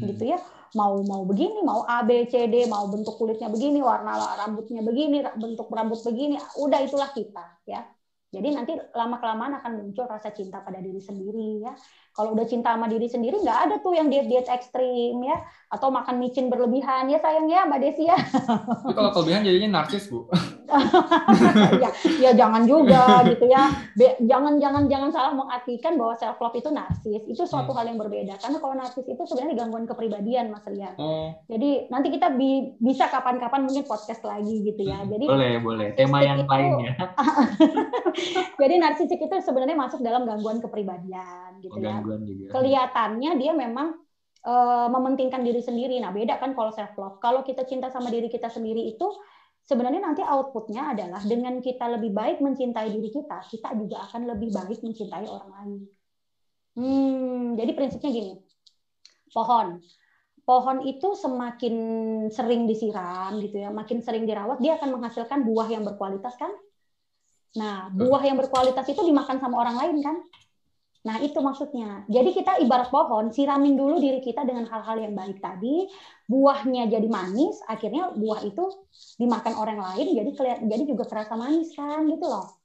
Hmm. 0.01 0.09
gitu 0.09 0.33
ya? 0.33 0.39
Mau 0.73 1.05
mau 1.05 1.23
begini 1.29 1.61
mau 1.61 1.85
A 1.85 2.01
B 2.07 2.25
C 2.25 2.49
D 2.49 2.65
mau 2.65 2.89
bentuk 2.89 3.21
kulitnya 3.21 3.53
begini 3.53 3.85
warna 3.85 4.17
rambutnya 4.41 4.81
begini 4.81 5.21
bentuk 5.37 5.69
rambut 5.69 6.01
begini 6.01 6.41
udah 6.57 6.81
itulah 6.81 7.13
kita 7.13 7.45
ya? 7.69 7.85
Jadi 8.31 8.49
nanti 8.55 8.79
lama 8.95 9.19
kelamaan 9.19 9.59
akan 9.59 9.73
muncul 9.83 10.07
rasa 10.07 10.31
cinta 10.31 10.63
pada 10.63 10.79
diri 10.79 11.03
sendiri 11.03 11.67
ya 11.67 11.75
Kalau 12.21 12.37
udah 12.37 12.45
cinta 12.45 12.77
sama 12.77 12.85
diri 12.85 13.09
sendiri 13.09 13.41
nggak 13.41 13.59
ada 13.65 13.75
tuh 13.81 13.97
yang 13.97 14.13
diet-diet 14.13 14.45
ekstrim 14.45 15.25
ya 15.25 15.41
atau 15.73 15.89
makan 15.89 16.21
micin 16.21 16.53
berlebihan 16.53 17.09
ya 17.09 17.17
sayang 17.17 17.49
ya 17.49 17.65
Mbak 17.65 17.81
Desi 17.81 18.05
ya. 18.05 18.13
Tapi 18.13 18.93
kalau 18.93 19.09
kelebihan 19.17 19.41
jadinya 19.41 19.81
narsis 19.81 20.05
bu. 20.13 20.29
ya, 21.83 21.91
ya 22.21 22.31
jangan 22.35 22.63
juga 22.65 23.27
gitu 23.27 23.45
ya. 23.51 23.71
Be, 23.99 24.17
jangan 24.25 24.57
jangan 24.63 24.87
jangan 24.87 25.11
salah 25.11 25.33
mengartikan 25.35 25.99
bahwa 25.99 26.15
self 26.17 26.39
love 26.39 26.57
itu 26.57 26.71
narsis. 26.71 27.23
Itu 27.27 27.43
suatu 27.45 27.71
hmm. 27.75 27.79
hal 27.79 27.85
yang 27.91 27.99
berbeda. 27.99 28.35
Karena 28.39 28.59
kalau 28.63 28.75
narsis 28.79 29.07
itu 29.07 29.23
sebenarnya 29.27 29.67
gangguan 29.67 29.85
kepribadian 29.85 30.55
Mas 30.55 30.67
Rian. 30.67 30.95
Hmm. 30.95 31.37
Jadi 31.51 31.91
nanti 31.91 32.09
kita 32.15 32.33
bi 32.35 32.75
bisa 32.79 33.11
kapan-kapan 33.11 33.67
mungkin 33.67 33.85
podcast 33.85 34.23
lagi 34.23 34.63
gitu 34.63 34.83
ya. 34.87 35.03
Jadi 35.05 35.27
boleh 35.27 35.53
boleh. 35.61 35.89
Tema 35.99 36.23
yang 36.23 36.43
itu, 36.43 36.51
lainnya. 36.51 36.95
jadi 38.63 38.75
narsisik 38.79 39.19
itu 39.19 39.35
sebenarnya 39.43 39.77
masuk 39.77 40.01
dalam 40.01 40.25
gangguan 40.25 40.63
kepribadian 40.63 41.59
gitu 41.59 41.77
oh, 41.77 41.83
ya. 41.83 42.01
Juga. 42.03 42.51
Kelihatannya 42.57 43.31
dia 43.37 43.53
memang 43.53 43.99
uh, 44.45 44.89
mementingkan 44.89 45.45
diri 45.45 45.61
sendiri. 45.61 45.97
Nah, 46.01 46.13
beda 46.13 46.41
kan 46.41 46.57
kalau 46.57 46.73
self 46.73 46.95
love. 46.97 47.19
Kalau 47.21 47.45
kita 47.45 47.65
cinta 47.69 47.93
sama 47.93 48.09
diri 48.09 48.29
kita 48.33 48.49
sendiri 48.49 48.89
itu 48.89 49.07
sebenarnya 49.71 50.03
nanti 50.03 50.27
outputnya 50.27 50.91
adalah 50.91 51.23
dengan 51.23 51.63
kita 51.63 51.87
lebih 51.95 52.11
baik 52.11 52.43
mencintai 52.43 52.91
diri 52.91 53.07
kita, 53.15 53.39
kita 53.47 53.71
juga 53.79 54.03
akan 54.11 54.27
lebih 54.35 54.51
baik 54.51 54.83
mencintai 54.83 55.31
orang 55.31 55.51
lain. 55.55 55.81
Hmm, 56.75 57.55
jadi 57.55 57.71
prinsipnya 57.79 58.11
gini, 58.11 58.33
pohon, 59.31 59.79
pohon 60.43 60.83
itu 60.83 61.15
semakin 61.15 61.75
sering 62.35 62.67
disiram 62.67 63.39
gitu 63.39 63.63
ya, 63.63 63.71
makin 63.71 64.03
sering 64.03 64.27
dirawat, 64.27 64.59
dia 64.59 64.75
akan 64.75 64.99
menghasilkan 64.99 65.47
buah 65.47 65.71
yang 65.71 65.87
berkualitas 65.87 66.35
kan? 66.35 66.51
Nah, 67.55 67.95
buah 67.95 68.23
yang 68.27 68.43
berkualitas 68.43 68.87
itu 68.91 69.07
dimakan 69.07 69.39
sama 69.39 69.55
orang 69.55 69.79
lain 69.87 69.97
kan? 70.03 70.17
Nah, 71.01 71.17
itu 71.25 71.39
maksudnya. 71.41 72.05
Jadi 72.13 72.31
kita 72.37 72.61
ibarat 72.61 72.93
pohon, 72.93 73.33
siramin 73.33 73.73
dulu 73.73 73.97
diri 73.97 74.21
kita 74.21 74.45
dengan 74.45 74.69
hal-hal 74.69 75.01
yang 75.01 75.17
baik 75.17 75.41
tadi, 75.41 75.89
buahnya 76.29 76.93
jadi 76.93 77.09
manis, 77.09 77.57
akhirnya 77.65 78.13
buah 78.13 78.45
itu 78.45 78.69
dimakan 79.17 79.55
orang 79.57 79.79
lain, 79.81 80.13
jadi 80.13 80.61
jadi 80.61 80.83
juga 80.85 81.09
terasa 81.09 81.41
manis 81.41 81.73
kan, 81.73 82.05
gitu 82.05 82.29
loh. 82.29 82.61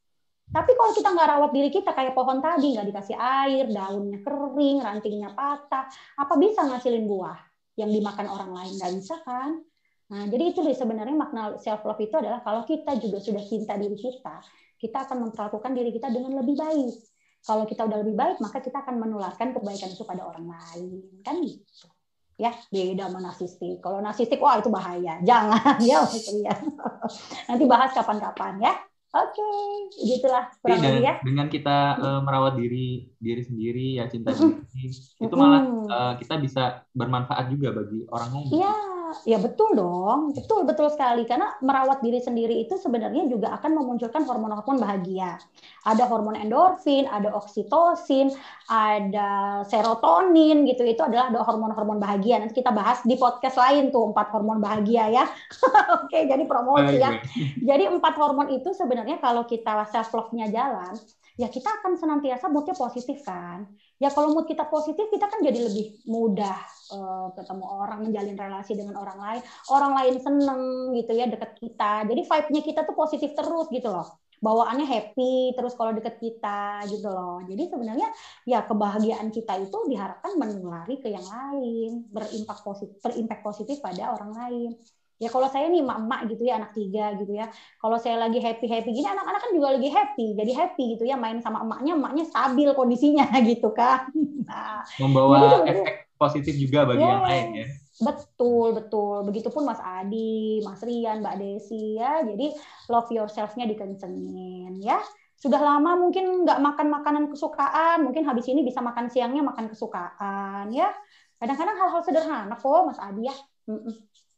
Tapi 0.52 0.72
kalau 0.76 0.92
kita 0.92 1.10
nggak 1.16 1.30
rawat 1.32 1.52
diri 1.56 1.70
kita 1.72 1.96
kayak 1.96 2.12
pohon 2.12 2.44
tadi, 2.44 2.76
nggak 2.76 2.88
dikasih 2.92 3.16
air, 3.16 3.72
daunnya 3.72 4.20
kering, 4.20 4.84
rantingnya 4.84 5.32
patah, 5.32 5.88
apa 6.20 6.34
bisa 6.36 6.60
ngasilin 6.68 7.08
buah 7.08 7.40
yang 7.80 7.88
dimakan 7.88 8.28
orang 8.28 8.52
lain? 8.52 8.74
Nggak 8.76 8.94
bisa 9.00 9.16
kan? 9.24 9.64
Nah, 10.12 10.28
jadi 10.28 10.54
itu 10.54 10.60
sebenarnya 10.62 11.16
makna 11.18 11.56
self 11.58 11.82
love 11.88 11.98
itu 12.04 12.14
adalah 12.20 12.44
kalau 12.44 12.62
kita 12.68 13.00
juga 13.00 13.18
sudah 13.24 13.42
cinta 13.42 13.74
diri 13.80 13.98
kita, 13.98 14.44
kita 14.78 15.08
akan 15.08 15.32
memperlakukan 15.32 15.72
diri 15.72 15.90
kita 15.96 16.12
dengan 16.12 16.36
lebih 16.44 16.60
baik 16.60 17.15
kalau 17.46 17.70
kita 17.70 17.86
udah 17.86 18.02
lebih 18.02 18.18
baik, 18.18 18.42
maka 18.42 18.58
kita 18.58 18.82
akan 18.82 18.98
menularkan 18.98 19.54
kebaikan 19.54 19.94
itu 19.94 20.02
pada 20.02 20.26
orang 20.26 20.50
lain. 20.50 21.06
Kan 21.22 21.46
gitu. 21.46 21.88
Ya, 22.36 22.52
beda 22.74 23.08
sama 23.08 23.20
narsistik. 23.24 23.80
Kalau 23.80 24.02
narsistik, 24.02 24.42
wah 24.42 24.58
itu 24.58 24.68
bahaya. 24.74 25.22
Jangan 25.30 25.78
ya, 25.80 26.02
ya. 26.42 26.56
Nanti 27.48 27.64
bahas 27.70 27.94
kapan-kapan 27.94 28.60
ya. 28.60 28.74
Oke, 29.16 29.40
okay. 29.40 30.20
gitulah 30.20 30.52
kurang 30.60 30.84
lebih 30.84 31.08
ya. 31.08 31.14
Dengan 31.24 31.48
kita 31.48 31.96
uh, 32.04 32.20
merawat 32.20 32.60
diri 32.60 33.08
diri 33.16 33.48
sendiri 33.48 33.96
ya 33.96 34.12
cinta 34.12 34.36
diri, 34.36 34.92
itu 34.92 35.36
malah 35.40 35.64
uh, 35.88 36.14
kita 36.20 36.36
bisa 36.36 36.84
bermanfaat 36.92 37.48
juga 37.48 37.72
bagi 37.72 38.04
orang 38.12 38.30
lain. 38.36 38.60
Iya, 38.60 38.76
ya 39.24 39.40
betul 39.40 39.72
dong, 39.72 40.36
betul 40.36 40.68
betul 40.68 40.92
sekali 40.92 41.24
karena 41.24 41.56
merawat 41.64 42.04
diri 42.04 42.20
sendiri 42.20 42.60
itu 42.60 42.76
sebenarnya 42.76 43.30
juga 43.32 43.56
akan 43.56 43.72
memunculkan 43.72 44.28
hormon-hormon 44.28 44.78
bahagia. 44.84 45.40
Ada 45.88 46.10
hormon 46.12 46.36
endorfin, 46.36 47.08
ada 47.08 47.32
oksitosin, 47.32 48.34
ada 48.68 49.62
serotonin 49.70 50.68
gitu. 50.68 50.84
Itu 50.84 51.08
adalah 51.08 51.32
hormon-hormon 51.32 52.02
bahagia. 52.02 52.44
Nanti 52.44 52.60
kita 52.60 52.76
bahas 52.76 53.00
di 53.08 53.16
podcast 53.16 53.56
lain 53.56 53.96
tuh 53.96 54.12
empat 54.12 54.28
hormon 54.36 54.60
bahagia 54.60 55.08
ya. 55.08 55.26
Oke, 56.04 56.28
jadi 56.28 56.44
promosi 56.44 57.00
ya. 57.00 57.16
Jadi 57.62 57.88
empat 57.88 58.14
hormon 58.20 58.52
itu 58.52 58.76
sebenarnya 58.76 59.24
kalau 59.24 59.48
kita 59.48 59.88
self 59.88 60.12
love-nya 60.12 60.52
jalan, 60.52 60.94
ya 61.36 61.52
kita 61.52 61.68
akan 61.82 62.00
senantiasa 62.00 62.48
moodnya 62.48 62.76
positif 62.76 63.20
kan. 63.24 63.68
Ya 64.00 64.12
kalau 64.12 64.32
mood 64.32 64.48
kita 64.48 64.68
positif, 64.68 65.08
kita 65.12 65.28
kan 65.28 65.40
jadi 65.44 65.60
lebih 65.68 66.04
mudah 66.08 66.58
uh, 66.96 67.28
ketemu 67.36 67.66
orang, 67.68 68.00
menjalin 68.08 68.36
relasi 68.36 68.76
dengan 68.76 68.96
orang 69.00 69.20
lain. 69.20 69.42
Orang 69.72 69.92
lain 69.96 70.16
seneng 70.20 70.62
gitu 70.96 71.12
ya 71.16 71.28
deket 71.28 71.56
kita. 71.60 72.08
Jadi 72.08 72.22
vibe-nya 72.24 72.62
kita 72.64 72.82
tuh 72.88 72.96
positif 72.96 73.32
terus 73.36 73.68
gitu 73.72 73.92
loh. 73.92 74.20
Bawaannya 74.44 74.84
happy 74.84 75.56
terus 75.56 75.74
kalau 75.80 75.96
deket 75.96 76.20
kita 76.20 76.84
gitu 76.92 77.08
loh. 77.08 77.40
Jadi 77.48 77.72
sebenarnya 77.72 78.08
ya 78.44 78.68
kebahagiaan 78.68 79.32
kita 79.32 79.60
itu 79.64 79.78
diharapkan 79.88 80.36
menulari 80.36 81.00
ke 81.00 81.08
yang 81.12 81.24
lain, 81.24 82.08
berimpak 82.12 82.60
positif, 82.64 83.00
berimpak 83.00 83.40
positif 83.44 83.80
pada 83.80 84.12
orang 84.12 84.32
lain. 84.36 84.72
Ya 85.16 85.32
kalau 85.32 85.48
saya 85.48 85.72
nih 85.72 85.80
emak-emak 85.80 86.28
gitu 86.28 86.44
ya 86.44 86.60
anak 86.60 86.76
tiga 86.76 87.16
gitu 87.16 87.32
ya. 87.32 87.48
Kalau 87.80 87.96
saya 87.96 88.20
lagi 88.20 88.44
happy 88.44 88.68
happy 88.68 88.92
gini 88.92 89.08
anak-anak 89.08 89.42
kan 89.48 89.52
juga 89.56 89.68
lagi 89.80 89.88
happy, 89.88 90.36
jadi 90.36 90.52
happy 90.52 90.84
gitu 91.00 91.04
ya 91.08 91.16
main 91.16 91.40
sama 91.40 91.64
emaknya, 91.64 91.96
emaknya 91.96 92.26
stabil 92.28 92.68
kondisinya 92.76 93.24
gitu 93.50 93.72
kan. 93.72 94.12
Nah, 94.44 94.84
membawa 95.00 95.64
efek 95.64 96.12
positif 96.20 96.60
juga 96.60 96.84
bagi 96.84 97.08
yes. 97.08 97.12
yang 97.16 97.24
lain 97.24 97.48
ya. 97.56 97.68
Betul 97.96 98.68
betul. 98.76 99.24
Begitupun 99.24 99.64
Mas 99.64 99.80
Adi, 99.80 100.60
Mas 100.68 100.84
Rian, 100.84 101.24
Mbak 101.24 101.36
Desi 101.40 101.96
ya. 101.96 102.20
Jadi 102.28 102.52
love 102.92 103.08
yourself-nya 103.16 103.72
dikencengin 103.72 104.84
ya. 104.84 105.00
Sudah 105.40 105.64
lama 105.64 105.96
mungkin 105.96 106.44
nggak 106.44 106.60
makan 106.60 106.88
makanan 106.92 107.24
kesukaan, 107.32 108.04
mungkin 108.04 108.28
habis 108.28 108.52
ini 108.52 108.68
bisa 108.68 108.84
makan 108.84 109.08
siangnya 109.08 109.48
makan 109.48 109.72
kesukaan 109.72 110.76
ya. 110.76 110.92
Kadang-kadang 111.40 111.76
hal-hal 111.80 112.02
sederhana 112.04 112.56
kok 112.60 112.84
Mas 112.84 113.00
Adi 113.00 113.32
ya. 113.32 113.36
Mm 113.72 113.80
-mm 113.80 113.96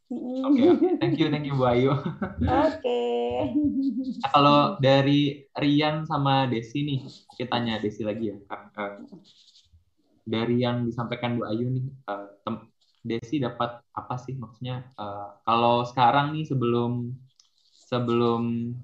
Oke, 0.08 0.24
okay, 0.48 0.68
okay. 0.74 0.92
thank 1.04 1.16
you, 1.20 1.28
thank 1.28 1.44
you 1.44 1.56
Bu 1.60 1.68
Ayu. 1.68 1.92
Oke. 2.00 2.80
Okay. 2.80 3.52
Nah, 4.24 4.30
kalau 4.32 4.60
dari 4.80 5.44
Rian 5.52 6.08
sama 6.08 6.48
Desi 6.48 6.88
nih, 6.88 7.04
kita 7.36 7.60
tanya 7.60 7.76
Desi 7.84 8.08
lagi 8.08 8.32
ya. 8.32 8.38
Dari 10.24 10.64
yang 10.64 10.88
disampaikan 10.88 11.36
Bu 11.36 11.44
Ayu 11.44 11.68
nih, 11.68 11.92
eh, 12.08 12.28
Desi 13.04 13.40
dapat 13.44 13.84
apa 13.92 14.16
sih 14.16 14.40
maksudnya? 14.40 14.88
Eh, 14.96 15.30
kalau 15.44 15.84
sekarang 15.84 16.32
nih 16.40 16.48
sebelum 16.48 17.12
sebelum 17.92 18.76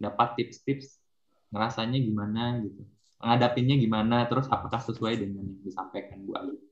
dapat 0.00 0.36
tips-tips, 0.40 0.96
ngerasanya 1.52 2.00
gimana 2.00 2.64
gitu? 2.64 2.88
Ngadapinnya 3.20 3.76
gimana? 3.76 4.24
Terus 4.32 4.48
apakah 4.48 4.80
sesuai 4.80 5.20
dengan 5.20 5.44
yang 5.44 5.60
disampaikan 5.60 6.24
Bu 6.24 6.32
Ayu? 6.40 6.67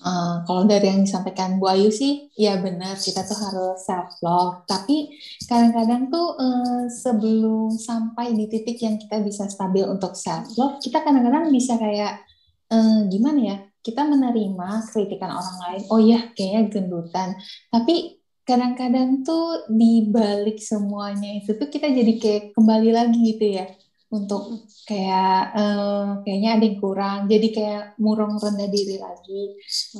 Uh, 0.00 0.40
kalau 0.48 0.64
dari 0.64 0.88
yang 0.88 1.04
disampaikan 1.04 1.60
Bu 1.60 1.68
Ayu 1.68 1.92
sih, 1.92 2.32
ya 2.32 2.56
benar 2.56 2.96
kita 2.96 3.20
tuh 3.28 3.36
harus 3.36 3.84
self 3.84 4.16
love. 4.24 4.64
Tapi 4.64 5.12
kadang-kadang 5.44 6.08
tuh 6.08 6.40
uh, 6.40 6.88
sebelum 6.88 7.68
sampai 7.76 8.32
di 8.32 8.48
titik 8.48 8.80
yang 8.80 8.96
kita 8.96 9.20
bisa 9.20 9.44
stabil 9.52 9.84
untuk 9.84 10.16
self 10.16 10.48
love, 10.56 10.80
kita 10.80 11.04
kadang-kadang 11.04 11.52
bisa 11.52 11.76
kayak 11.76 12.24
uh, 12.72 13.04
gimana 13.12 13.40
ya? 13.44 13.56
Kita 13.80 14.04
menerima 14.08 14.88
kritikan 14.88 15.36
orang 15.36 15.56
lain. 15.68 15.82
Oh 15.92 16.00
iya, 16.00 16.32
kayaknya 16.32 16.80
gendutan. 16.80 17.36
Tapi 17.68 18.20
kadang-kadang 18.48 19.22
tuh 19.22 19.68
di 19.68 20.08
balik 20.10 20.58
semuanya 20.58 21.38
itu 21.38 21.54
tuh 21.54 21.68
kita 21.70 21.86
jadi 21.86 22.12
kayak 22.18 22.42
kembali 22.56 22.90
lagi 22.90 23.18
gitu 23.36 23.46
ya 23.46 23.70
untuk 24.10 24.66
kayak 24.90 25.54
uh, 25.54 26.18
kayaknya 26.26 26.58
ada 26.58 26.64
yang 26.66 26.78
kurang 26.82 27.18
jadi 27.30 27.48
kayak 27.54 27.82
murung 28.02 28.34
rendah 28.36 28.66
diri 28.66 28.98
lagi 28.98 29.42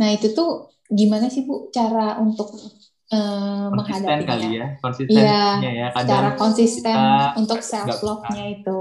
nah 0.02 0.10
itu 0.10 0.34
tuh 0.34 0.74
gimana 0.90 1.30
sih 1.30 1.46
bu 1.46 1.70
cara 1.70 2.18
untuk 2.18 2.50
uh, 3.14 3.70
menghadapinya 3.70 4.26
kali 4.26 4.48
ya 4.58 4.66
konsistennya 4.82 5.62
ya, 5.62 5.70
ya. 5.70 5.88
secara 5.94 6.34
konsisten 6.34 6.98
untuk 7.38 7.62
self 7.62 8.02
love 8.02 8.26
nya 8.34 8.44
itu 8.50 8.78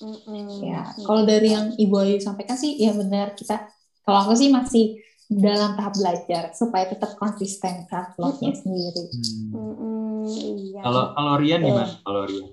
mm-hmm. 0.00 0.48
ya 0.64 0.80
kalau 1.04 1.28
dari 1.28 1.52
yang 1.52 1.76
ibu 1.76 1.94
Ayu 2.00 2.16
sampaikan 2.24 2.56
sih 2.56 2.80
ya 2.80 2.96
benar 2.96 3.36
kita 3.36 3.68
kalau 4.08 4.24
aku 4.24 4.34
sih 4.40 4.48
masih 4.48 4.98
dalam 5.28 5.78
tahap 5.78 5.96
belajar 5.96 6.52
supaya 6.52 6.84
tetap 6.88 7.16
konsisten 7.16 7.88
self 7.88 8.12
love 8.20 8.36
nya 8.44 8.52
sendiri. 8.52 9.04
Hmm. 9.08 9.48
Mm-hmm. 9.56 10.22
Iya. 10.28 10.80
Kalau 10.84 11.04
kalau 11.16 11.32
Rian 11.40 11.60
gimana? 11.64 11.88
Kalau 12.04 12.22
Rian? 12.28 12.48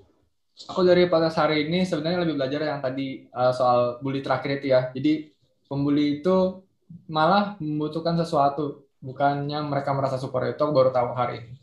Aku 0.68 0.84
dari 0.84 1.08
pada 1.08 1.32
hari 1.32 1.70
ini 1.70 1.88
sebenarnya 1.88 2.26
lebih 2.26 2.36
belajar 2.36 2.60
yang 2.60 2.84
tadi 2.84 3.24
uh, 3.32 3.54
soal 3.54 4.02
bully 4.04 4.20
terakhir 4.20 4.60
itu 4.60 4.76
ya. 4.76 4.92
Jadi 4.92 5.32
pembuli 5.64 6.20
itu 6.20 6.60
malah 7.08 7.56
membutuhkan 7.62 8.18
sesuatu, 8.18 8.84
bukannya 9.00 9.56
mereka 9.64 9.94
merasa 9.96 10.20
super 10.20 10.44
itu 10.50 10.64
baru 10.68 10.92
tahu 10.92 11.08
hari 11.16 11.40
ini. 11.40 11.54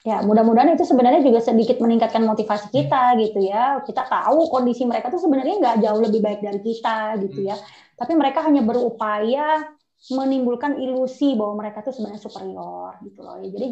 Ya, 0.00 0.24
mudah-mudahan 0.24 0.72
itu 0.72 0.88
sebenarnya 0.88 1.20
juga 1.20 1.44
sedikit 1.44 1.76
meningkatkan 1.76 2.24
motivasi 2.24 2.72
kita 2.72 3.20
gitu 3.20 3.44
ya. 3.44 3.84
Kita 3.84 4.08
tahu 4.08 4.48
kondisi 4.48 4.88
mereka 4.88 5.12
tuh 5.12 5.20
sebenarnya 5.20 5.60
nggak 5.60 5.76
jauh 5.84 6.00
lebih 6.00 6.24
baik 6.24 6.40
dari 6.40 6.60
kita 6.64 7.20
gitu 7.20 7.44
ya. 7.44 7.56
Tapi 8.00 8.16
mereka 8.16 8.40
hanya 8.48 8.64
berupaya 8.64 9.76
menimbulkan 10.08 10.80
ilusi 10.80 11.36
bahwa 11.36 11.60
mereka 11.60 11.84
tuh 11.84 11.92
sebenarnya 11.92 12.24
superior 12.24 12.96
gitu 13.04 13.20
loh. 13.20 13.36
Ya, 13.44 13.52
jadi 13.52 13.66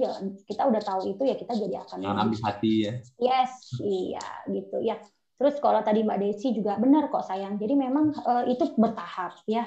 kita 0.45 0.69
udah 0.69 0.83
tahu 0.85 1.01
itu 1.09 1.23
ya 1.25 1.35
kita 1.41 1.57
jadi 1.57 1.81
akan 1.89 1.99
yang 2.05 2.21
ambil 2.21 2.41
hati 2.45 2.73
ya. 2.85 2.93
Yes, 3.17 3.53
iya 3.81 4.27
gitu 4.53 4.77
ya. 4.85 5.01
Terus 5.41 5.57
kalau 5.63 5.81
tadi 5.81 6.05
Mbak 6.05 6.19
Desi 6.21 6.53
juga 6.53 6.77
benar 6.77 7.09
kok 7.09 7.25
sayang. 7.25 7.57
Jadi 7.57 7.75
memang 7.79 8.13
uh, 8.13 8.45
itu 8.45 8.69
bertahap 8.77 9.41
ya. 9.49 9.65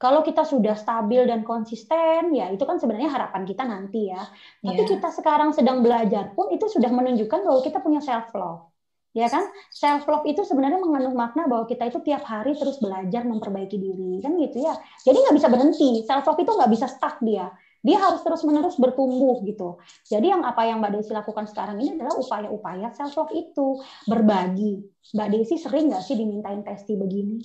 Kalau 0.00 0.24
kita 0.24 0.48
sudah 0.48 0.78
stabil 0.78 1.28
dan 1.28 1.44
konsisten, 1.44 2.32
ya 2.32 2.48
itu 2.48 2.64
kan 2.64 2.80
sebenarnya 2.80 3.12
harapan 3.12 3.44
kita 3.44 3.68
nanti 3.68 4.08
ya. 4.08 4.24
Tapi 4.64 4.80
yeah. 4.80 4.88
kita 4.96 5.08
sekarang 5.12 5.52
sedang 5.52 5.84
belajar 5.84 6.32
pun 6.32 6.48
itu 6.54 6.70
sudah 6.72 6.88
menunjukkan 6.88 7.40
bahwa 7.44 7.60
kita 7.60 7.82
punya 7.84 8.00
self 8.00 8.32
love. 8.32 8.69
Ya 9.10 9.26
kan? 9.26 9.42
Self 9.74 10.06
love 10.06 10.26
itu 10.26 10.46
sebenarnya 10.46 10.78
mengandung 10.78 11.18
makna 11.18 11.50
bahwa 11.50 11.66
kita 11.66 11.90
itu 11.90 11.98
tiap 12.06 12.22
hari 12.22 12.54
terus 12.54 12.78
belajar 12.78 13.26
memperbaiki 13.26 13.74
diri, 13.74 14.22
kan 14.22 14.38
gitu 14.38 14.62
ya. 14.62 14.78
Jadi 15.02 15.16
nggak 15.18 15.36
bisa 15.36 15.48
berhenti. 15.50 15.90
Self 16.06 16.24
love 16.26 16.40
itu 16.40 16.52
nggak 16.54 16.70
bisa 16.70 16.86
stuck 16.86 17.18
dia 17.22 17.50
dia 17.80 17.96
harus 17.96 18.20
terus 18.20 18.44
menerus 18.44 18.76
bertumbuh 18.76 19.40
gitu. 19.48 19.80
Jadi 20.04 20.28
yang 20.28 20.44
apa 20.44 20.68
yang 20.68 20.84
Mbak 20.84 21.00
Desi 21.00 21.16
lakukan 21.16 21.48
sekarang 21.48 21.80
ini 21.80 21.96
adalah 21.96 22.12
upaya-upaya 22.20 22.92
self 22.92 23.16
love 23.16 23.32
itu 23.32 23.80
berbagi. 24.04 24.84
Mbak 25.16 25.28
Desi 25.32 25.56
sering 25.56 25.88
nggak 25.88 26.04
sih 26.04 26.16
dimintain 26.20 26.60
testi 26.60 26.92
begini 27.00 27.40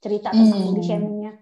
cerita 0.00 0.32
tentang 0.32 0.60
hmm. 0.60 0.68
body 0.72 0.82
shamingnya? 0.84 1.32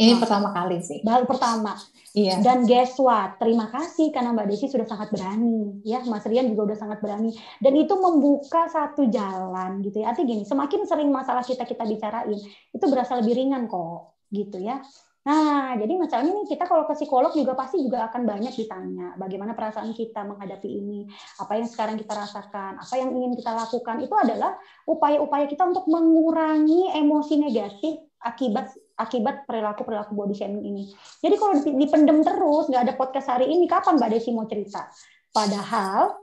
Ini 0.00 0.16
nah, 0.16 0.20
pertama 0.24 0.48
kali 0.56 0.80
sih. 0.80 1.04
Baru 1.04 1.28
pertama. 1.28 1.76
Iya. 2.16 2.40
Dan 2.40 2.64
guess 2.64 2.96
what? 2.96 3.36
Terima 3.36 3.68
kasih 3.68 4.08
karena 4.10 4.32
Mbak 4.32 4.48
Desi 4.48 4.66
sudah 4.72 4.88
sangat 4.88 5.12
berani, 5.12 5.84
ya. 5.84 6.00
Mas 6.08 6.24
Rian 6.24 6.48
juga 6.48 6.72
udah 6.72 6.78
sangat 6.80 7.04
berani. 7.04 7.36
Dan 7.60 7.76
itu 7.76 7.92
membuka 8.00 8.64
satu 8.72 9.04
jalan 9.12 9.84
gitu 9.84 10.00
ya. 10.00 10.16
Artinya 10.16 10.40
gini, 10.40 10.42
semakin 10.48 10.88
sering 10.88 11.12
masalah 11.12 11.44
kita 11.44 11.68
kita 11.68 11.84
bicarain, 11.84 12.40
itu 12.72 12.84
berasa 12.88 13.20
lebih 13.20 13.44
ringan 13.44 13.68
kok, 13.68 14.16
gitu 14.32 14.56
ya. 14.56 14.80
Nah, 15.20 15.76
jadi 15.76 16.00
misalnya 16.00 16.32
nih 16.32 16.48
kita 16.48 16.64
kalau 16.64 16.88
ke 16.88 16.96
psikolog 16.96 17.28
juga 17.36 17.52
pasti 17.52 17.76
juga 17.84 18.08
akan 18.08 18.24
banyak 18.24 18.56
ditanya 18.56 19.20
bagaimana 19.20 19.52
perasaan 19.52 19.92
kita 19.92 20.24
menghadapi 20.24 20.64
ini, 20.64 21.04
apa 21.36 21.60
yang 21.60 21.68
sekarang 21.68 22.00
kita 22.00 22.16
rasakan, 22.16 22.80
apa 22.80 22.94
yang 22.96 23.12
ingin 23.12 23.36
kita 23.36 23.52
lakukan 23.52 24.00
itu 24.00 24.16
adalah 24.16 24.56
upaya-upaya 24.88 25.44
kita 25.44 25.68
untuk 25.68 25.84
mengurangi 25.92 26.88
emosi 26.96 27.36
negatif 27.36 28.00
akibat 28.24 28.72
akibat 29.00 29.48
perilaku 29.48 29.82
perilaku 29.88 30.12
body 30.12 30.34
shaming 30.36 30.64
ini. 30.64 30.84
Jadi 31.24 31.34
kalau 31.40 31.54
dipendem 31.64 32.20
terus, 32.20 32.68
nggak 32.68 32.82
ada 32.84 32.94
podcast 32.94 33.32
hari 33.32 33.48
ini, 33.48 33.64
kapan 33.64 33.96
Mbak 33.96 34.10
Desi 34.12 34.30
mau 34.30 34.44
cerita? 34.44 34.86
Padahal 35.32 36.20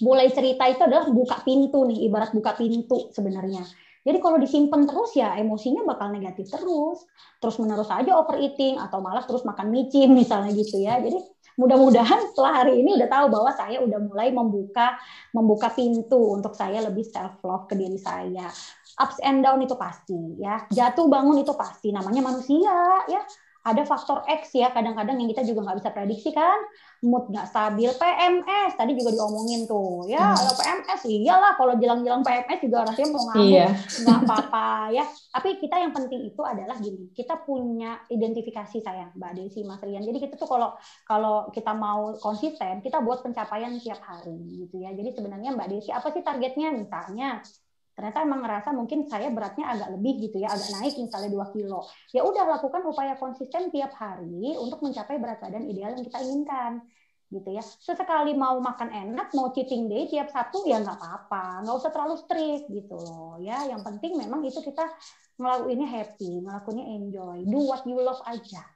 mulai 0.00 0.28
cerita 0.32 0.64
itu 0.68 0.80
adalah 0.84 1.08
buka 1.08 1.40
pintu 1.44 1.84
nih, 1.88 2.08
ibarat 2.08 2.32
buka 2.32 2.56
pintu 2.56 3.12
sebenarnya 3.12 3.64
jadi 4.06 4.22
kalau 4.22 4.38
disimpan 4.38 4.86
terus 4.86 5.18
ya 5.18 5.34
emosinya 5.34 5.82
bakal 5.82 6.14
negatif 6.14 6.46
terus. 6.46 7.02
Terus 7.42 7.58
menerus 7.58 7.90
aja 7.90 8.14
overeating 8.14 8.78
atau 8.78 9.02
malah 9.02 9.26
terus 9.26 9.42
makan 9.42 9.74
micin 9.74 10.14
misalnya 10.14 10.54
gitu 10.54 10.78
ya. 10.78 11.02
Jadi 11.02 11.18
mudah-mudahan 11.56 12.30
setelah 12.32 12.64
hari 12.64 12.84
ini 12.84 12.96
udah 13.00 13.08
tahu 13.08 13.26
bahwa 13.32 13.50
saya 13.56 13.80
udah 13.80 14.00
mulai 14.00 14.28
membuka 14.32 15.00
membuka 15.32 15.72
pintu 15.72 16.36
untuk 16.36 16.52
saya 16.52 16.84
lebih 16.84 17.04
self 17.04 17.40
love 17.44 17.66
ke 17.66 17.74
diri 17.74 17.96
saya. 17.96 18.48
Ups 18.96 19.20
and 19.20 19.44
down 19.44 19.60
itu 19.60 19.76
pasti 19.76 20.16
ya. 20.40 20.64
Jatuh 20.68 21.08
bangun 21.08 21.40
itu 21.40 21.52
pasti 21.52 21.92
namanya 21.92 22.24
manusia 22.24 23.04
ya 23.08 23.20
ada 23.66 23.82
faktor 23.82 24.22
X 24.30 24.54
ya 24.54 24.70
kadang-kadang 24.70 25.18
yang 25.18 25.26
kita 25.26 25.42
juga 25.42 25.66
nggak 25.66 25.82
bisa 25.82 25.90
prediksi 25.90 26.30
kan. 26.30 26.54
Mood 27.02 27.34
nggak 27.34 27.50
stabil 27.50 27.90
PMS 27.90 28.78
tadi 28.78 28.94
juga 28.94 29.10
diomongin 29.18 29.66
tuh. 29.66 30.06
Ya 30.06 30.22
hmm. 30.22 30.38
kalau 30.38 30.54
PMS 30.54 31.00
iyalah 31.10 31.52
kalau 31.58 31.74
jelang-jelang 31.74 32.22
PMS 32.22 32.58
juga 32.62 32.86
rasanya 32.86 33.08
mau 33.10 33.22
ngamuk 33.26 33.50
iya. 33.50 33.68
nggak 33.74 34.18
apa-apa 34.22 34.66
ya. 34.94 35.04
Tapi 35.10 35.48
kita 35.58 35.76
yang 35.82 35.90
penting 35.90 36.30
itu 36.30 36.42
adalah 36.46 36.78
gini 36.78 37.10
kita 37.10 37.42
punya 37.42 38.06
identifikasi 38.06 38.78
sayang 38.78 39.10
Mbak 39.18 39.32
Desi 39.34 39.66
Mas 39.66 39.82
Rian. 39.82 40.06
Jadi 40.06 40.18
kita 40.22 40.38
tuh 40.38 40.46
kalau 40.46 40.78
kalau 41.02 41.50
kita 41.50 41.74
mau 41.74 42.14
konsisten 42.22 42.78
kita 42.86 43.02
buat 43.02 43.26
pencapaian 43.26 43.74
tiap 43.82 43.98
hari 43.98 44.38
gitu 44.62 44.78
ya. 44.78 44.94
Jadi 44.94 45.10
sebenarnya 45.10 45.50
Mbak 45.58 45.68
Desi 45.74 45.90
apa 45.90 46.14
sih 46.14 46.22
targetnya? 46.22 46.70
Misalnya 46.70 47.42
ternyata 47.96 48.22
emang 48.22 48.44
ngerasa 48.44 48.76
mungkin 48.76 49.08
saya 49.08 49.32
beratnya 49.32 49.72
agak 49.72 49.88
lebih 49.96 50.28
gitu 50.28 50.36
ya, 50.44 50.52
agak 50.52 50.68
naik 50.76 50.94
misalnya 51.00 51.32
2 51.32 51.56
kilo. 51.56 51.88
Ya 52.12 52.22
udah 52.22 52.44
lakukan 52.60 52.84
upaya 52.84 53.16
konsisten 53.16 53.72
tiap 53.72 53.96
hari 53.96 54.52
untuk 54.60 54.84
mencapai 54.84 55.16
berat 55.16 55.40
badan 55.40 55.64
ideal 55.64 55.96
yang 55.96 56.04
kita 56.04 56.20
inginkan 56.20 56.84
gitu 57.32 57.48
ya. 57.56 57.64
Sesekali 57.64 58.36
mau 58.36 58.60
makan 58.60 58.92
enak, 58.92 59.32
mau 59.32 59.48
cheating 59.50 59.88
day 59.88 60.06
tiap 60.12 60.28
satu 60.28 60.68
ya 60.68 60.78
nggak 60.78 61.00
apa-apa, 61.00 61.64
nggak 61.64 61.76
usah 61.80 61.90
terlalu 61.90 62.14
strict 62.20 62.68
gitu 62.68 63.00
loh 63.00 63.40
ya. 63.40 63.64
Yang 63.64 63.82
penting 63.88 64.12
memang 64.20 64.44
itu 64.44 64.60
kita 64.60 64.84
ngelakuinnya 65.40 65.88
happy, 65.88 66.44
ngelakuinnya 66.44 66.86
enjoy, 67.00 67.42
do 67.48 67.58
what 67.64 67.82
you 67.88 67.96
love 67.96 68.20
aja 68.28 68.75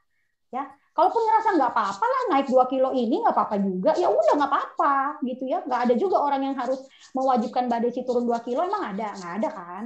ya 0.50 0.66
Kalaupun 0.90 1.22
ngerasa 1.22 1.48
nggak 1.54 1.72
apa-apa 1.72 2.04
lah 2.04 2.22
naik 2.34 2.46
2 2.50 2.66
kilo 2.66 2.90
ini 2.90 3.22
nggak 3.22 3.32
apa-apa 3.32 3.56
juga, 3.62 3.94
ya 3.94 4.10
udah 4.10 4.34
nggak 4.36 4.50
apa-apa 4.50 5.22
gitu 5.22 5.46
ya. 5.46 5.62
Nggak 5.62 5.80
ada 5.86 5.94
juga 5.94 6.16
orang 6.18 6.50
yang 6.50 6.56
harus 6.58 6.82
mewajibkan 7.14 7.70
Mbak 7.70 7.80
Desi 7.86 8.02
turun 8.02 8.26
2 8.26 8.42
kilo, 8.42 8.66
emang 8.66 8.90
ada? 8.90 9.14
Nggak 9.14 9.34
ada 9.38 9.48
kan? 9.54 9.84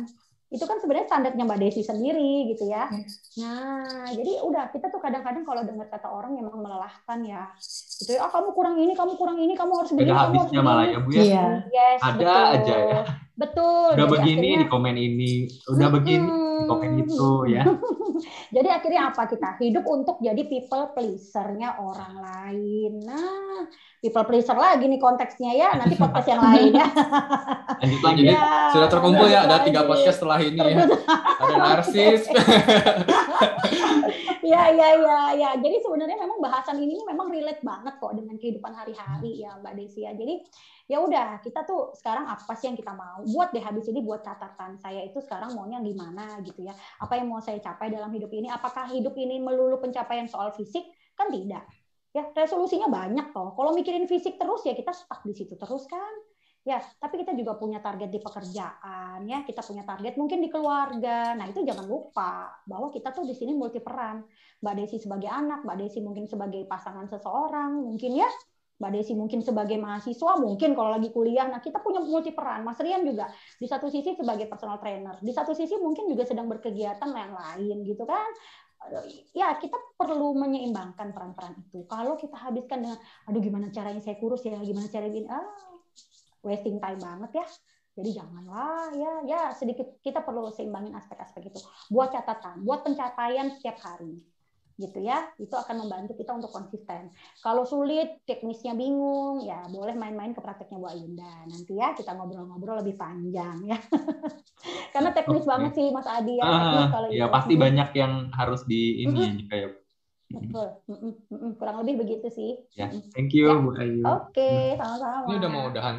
Itu 0.48 0.64
kan 0.64 0.80
sebenarnya 0.80 1.06
standarnya 1.06 1.44
Mbak 1.44 1.60
Desi 1.60 1.84
sendiri 1.84 2.48
gitu 2.56 2.72
ya. 2.72 2.88
Nah, 3.36 4.10
jadi 4.16 4.32
udah 4.48 4.72
kita 4.72 4.88
tuh 4.88 4.98
kadang-kadang 4.98 5.44
kalau 5.44 5.60
dengar 5.60 5.92
kata 5.92 6.08
orang 6.08 6.40
emang 6.40 6.56
melelahkan 6.56 7.18
ya. 7.20 7.52
Gitu 8.00 8.16
ya, 8.16 8.24
ah 8.24 8.30
kamu 8.32 8.50
kurang 8.56 8.74
ini, 8.80 8.92
kamu 8.96 9.12
kurang 9.20 9.38
ini, 9.38 9.52
kamu 9.52 9.72
harus 9.76 9.92
begini, 9.92 10.18
kamu 10.18 10.40
harus 10.40 10.52
malah 10.56 10.86
ya 10.88 10.98
Bu 11.04 11.10
ya. 11.12 11.22
Iya. 11.22 11.46
Yes, 11.68 12.00
ada 12.00 12.16
betul. 12.16 12.54
aja 12.56 12.76
ya. 12.80 13.00
Betul. 13.38 13.88
Udah 13.92 14.08
begini 14.08 14.48
akhirnya, 14.56 14.62
di 14.64 14.66
komen 14.72 14.96
ini, 14.96 15.32
udah 15.68 15.88
hmm, 15.92 15.96
begini 16.00 16.26
di 16.32 16.64
komen 16.64 16.90
itu 17.04 17.28
ya. 17.52 17.62
Jadi 18.54 18.68
akhirnya 18.70 19.10
apa 19.10 19.26
kita? 19.26 19.58
Hidup 19.58 19.84
untuk 19.88 20.16
jadi 20.22 20.42
people 20.46 20.94
pleasernya 20.94 21.78
orang 21.82 22.14
lain. 22.20 22.92
Nah, 23.02 23.66
people 23.98 24.24
pleaser 24.26 24.56
lagi 24.56 24.86
nih 24.86 25.00
konteksnya 25.00 25.52
ya. 25.54 25.68
Nanti 25.74 25.98
podcast 25.98 26.28
yang 26.28 26.42
lain 26.42 26.70
ya. 26.74 26.88
Lanjut 27.82 28.02
lagi 28.02 28.22
ya, 28.30 28.70
Sudah 28.70 28.88
terkumpul 28.88 29.26
ya 29.26 29.46
ada 29.46 29.62
tiga 29.66 29.82
podcast 29.86 30.16
setelah 30.22 30.38
ini 30.40 30.60
ya. 30.60 30.86
Ada 31.40 31.54
narsis. 31.58 32.20
ya, 34.44 34.70
ya, 34.70 34.88
ya, 35.00 35.18
ya. 35.34 35.50
Jadi 35.56 35.76
sebenarnya 35.80 36.20
memang 36.20 36.38
bahasan 36.38 36.76
ini 36.78 37.00
memang 37.02 37.32
relate 37.32 37.64
banget 37.64 37.96
kok 37.96 38.12
dengan 38.12 38.36
kehidupan 38.36 38.72
hari-hari 38.76 39.40
ya 39.40 39.56
Mbak 39.58 39.74
Desi 39.74 40.04
ya. 40.04 40.12
Jadi 40.12 40.44
ya 40.84 41.00
udah 41.00 41.40
kita 41.40 41.64
tuh 41.64 41.96
sekarang 41.96 42.28
apa 42.28 42.52
sih 42.54 42.68
yang 42.68 42.76
kita 42.76 42.92
mau? 42.92 43.24
Buat 43.24 43.56
deh 43.56 43.64
habis 43.64 43.88
ini 43.88 44.04
buat 44.04 44.20
catatan 44.20 44.76
saya 44.78 45.02
itu 45.02 45.18
sekarang 45.24 45.56
maunya 45.56 45.80
gimana 45.80 46.38
gitu 46.44 46.62
ya? 46.62 46.76
Apa 47.00 47.16
yang 47.18 47.32
mau 47.32 47.40
saya 47.40 47.58
capai 47.58 47.90
dalam 47.90 48.12
hidup 48.12 48.30
ini? 48.30 48.52
Apakah 48.52 48.92
hidup 48.92 49.16
ini 49.16 49.40
melulu 49.40 49.80
pencapaian 49.80 50.28
soal 50.28 50.52
fisik? 50.52 50.84
Kan 51.16 51.32
tidak 51.32 51.64
ya. 52.14 52.24
Resolusinya 52.30 52.86
banyak 52.86 53.34
toh. 53.34 53.52
Kalau 53.58 53.74
mikirin 53.74 54.06
fisik 54.06 54.38
terus 54.38 54.62
ya 54.62 54.72
kita 54.72 54.94
stuck 54.94 55.20
di 55.26 55.34
situ 55.34 55.58
terus 55.58 55.84
kan 55.90 56.14
ya 56.64 56.80
tapi 56.96 57.20
kita 57.20 57.36
juga 57.36 57.60
punya 57.60 57.78
target 57.84 58.08
di 58.08 58.20
pekerjaan 58.24 59.28
ya. 59.28 59.44
Kita 59.44 59.60
punya 59.60 59.84
target 59.84 60.16
mungkin 60.16 60.40
di 60.40 60.48
keluarga. 60.48 61.36
Nah 61.36 61.46
itu 61.46 61.60
jangan 61.60 61.84
lupa 61.84 62.64
bahwa 62.64 62.88
kita 62.88 63.12
tuh 63.12 63.28
di 63.28 63.36
sini 63.36 63.52
multi 63.52 63.84
peran. 63.84 64.24
Mbak 64.64 64.74
Desi 64.80 64.96
sebagai 64.96 65.28
anak 65.28 65.60
mbak 65.62 65.76
Desi 65.76 66.00
mungkin 66.00 66.24
sebagai 66.24 66.64
pasangan 66.64 67.04
seseorang 67.06 67.84
mungkin 67.84 68.16
ya. 68.16 68.28
Mbak 68.74 68.90
Desi 68.90 69.14
mungkin 69.14 69.38
sebagai 69.38 69.78
mahasiswa, 69.78 70.34
mungkin 70.34 70.74
kalau 70.74 70.98
lagi 70.98 71.14
kuliah, 71.14 71.46
nah 71.46 71.62
kita 71.62 71.78
punya 71.78 72.02
multi 72.02 72.34
peran. 72.34 72.66
Mas 72.66 72.80
Rian 72.82 73.06
juga 73.06 73.30
di 73.54 73.70
satu 73.70 73.86
sisi 73.86 74.18
sebagai 74.18 74.50
personal 74.50 74.82
trainer, 74.82 75.14
di 75.22 75.30
satu 75.30 75.54
sisi 75.54 75.78
mungkin 75.78 76.10
juga 76.10 76.26
sedang 76.26 76.50
berkegiatan 76.50 77.06
yang 77.06 77.38
lain 77.38 77.86
gitu 77.86 78.02
kan. 78.02 78.26
Ya 79.32 79.54
kita 79.56 79.78
perlu 79.94 80.34
menyeimbangkan 80.36 81.14
peran-peran 81.14 81.54
itu. 81.62 81.86
Kalau 81.86 82.18
kita 82.18 82.34
habiskan 82.36 82.82
dengan, 82.82 82.98
aduh 83.30 83.40
gimana 83.40 83.70
caranya 83.70 84.02
saya 84.02 84.18
kurus 84.18 84.42
ya, 84.42 84.58
gimana 84.58 84.90
caranya 84.90 85.16
ini, 85.22 85.28
ah, 85.30 85.73
wasting 86.44 86.78
time 86.78 87.00
banget 87.00 87.42
ya. 87.42 87.46
Jadi 87.94 88.10
janganlah 88.10 88.90
ya, 88.98 89.12
ya 89.22 89.40
sedikit 89.54 90.02
kita 90.02 90.26
perlu 90.26 90.50
seimbangin 90.50 90.98
aspek-aspek 90.98 91.54
itu. 91.54 91.62
Buat 91.94 92.10
catatan, 92.10 92.66
buat 92.66 92.82
pencapaian 92.82 93.54
setiap 93.54 93.78
hari 93.86 94.18
gitu 94.74 94.98
ya. 94.98 95.30
Itu 95.38 95.54
akan 95.54 95.86
membantu 95.86 96.18
kita 96.18 96.34
untuk 96.34 96.50
konsisten. 96.50 97.14
Kalau 97.38 97.62
sulit 97.62 98.26
teknisnya 98.26 98.74
bingung 98.74 99.46
ya 99.46 99.62
boleh 99.70 99.94
main-main 99.94 100.34
ke 100.34 100.42
prakteknya 100.42 100.82
Bu 100.82 100.90
Ayunda. 100.90 101.46
Nanti 101.46 101.78
ya 101.78 101.94
kita 101.94 102.18
ngobrol-ngobrol 102.18 102.82
lebih 102.82 102.98
panjang 102.98 103.62
ya. 103.62 103.78
Karena 104.94 105.14
teknis 105.14 105.46
okay. 105.46 105.50
banget 105.54 105.72
sih 105.78 105.86
Mas 105.94 106.08
Adi 106.10 106.34
ya 106.38 106.44
ah, 106.46 106.86
kalau 106.90 107.08
ya 107.14 107.26
pasti 107.30 107.54
banyak 107.54 107.94
yang 107.94 108.30
harus 108.34 108.66
di 108.66 109.06
ini 109.06 109.22
mm 109.22 109.34
-hmm. 109.38 109.46
kayak 109.50 109.70
betul. 110.34 110.68
Mm 110.90 111.14
-mm, 111.30 111.50
kurang 111.62 111.76
lebih 111.86 112.02
begitu 112.02 112.26
sih. 112.26 112.58
Ya 112.74 112.90
thank 113.14 113.30
you 113.30 113.46
ya. 113.46 113.54
Bu 113.54 113.70
Ayu. 113.78 114.02
Oke 114.02 114.34
okay, 114.34 114.62
sama-sama 114.74 115.30
ini 115.30 115.34
udah 115.38 115.50
mau 115.54 115.70
udahan 115.70 115.96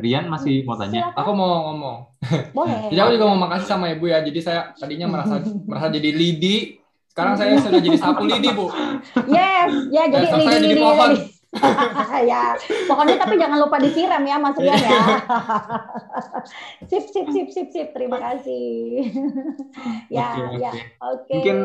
Rian 0.00 0.26
masih 0.32 0.64
mau 0.64 0.74
tanya. 0.80 1.12
Silakan. 1.12 1.20
Aku 1.20 1.30
mau 1.36 1.50
ngomong. 1.70 1.96
Boleh. 2.56 2.80
jadi 2.90 3.00
aku 3.04 3.10
juga 3.20 3.26
mau 3.28 3.38
makasih 3.44 3.68
sama 3.68 3.92
ibu 3.92 4.08
ya. 4.08 4.24
Jadi 4.24 4.40
saya 4.40 4.72
tadinya 4.74 5.06
merasa 5.06 5.44
merasa 5.44 5.92
jadi 5.92 6.10
lidi 6.10 6.80
sekarang 7.10 7.34
saya 7.36 7.58
sudah 7.64 7.80
jadi 7.82 7.98
sapu 7.98 8.24
lidi, 8.24 8.48
Bu. 8.54 8.70
Yes, 9.28 9.70
ya 9.90 10.02
jadi 10.08 10.26
lidi 10.30 10.46
lidi. 10.46 10.66
Jadi 10.72 10.76
pohon. 10.80 11.12
ya, 12.30 12.54
pohonnya 12.86 13.18
tapi 13.18 13.34
jangan 13.34 13.58
lupa 13.58 13.82
disiram 13.82 14.22
ya 14.22 14.38
Mas 14.38 14.54
Rian 14.54 14.78
ya. 14.78 15.02
sip, 16.86 17.10
sip, 17.10 17.26
sip, 17.34 17.48
sip, 17.50 17.68
sip. 17.74 17.88
Terima 17.90 18.22
kasih. 18.22 19.10
ya, 20.14 20.38
okay, 20.38 20.62
ya. 20.62 20.70
Oke. 20.70 20.86
Okay. 21.02 21.34
Mungkin 21.34 21.56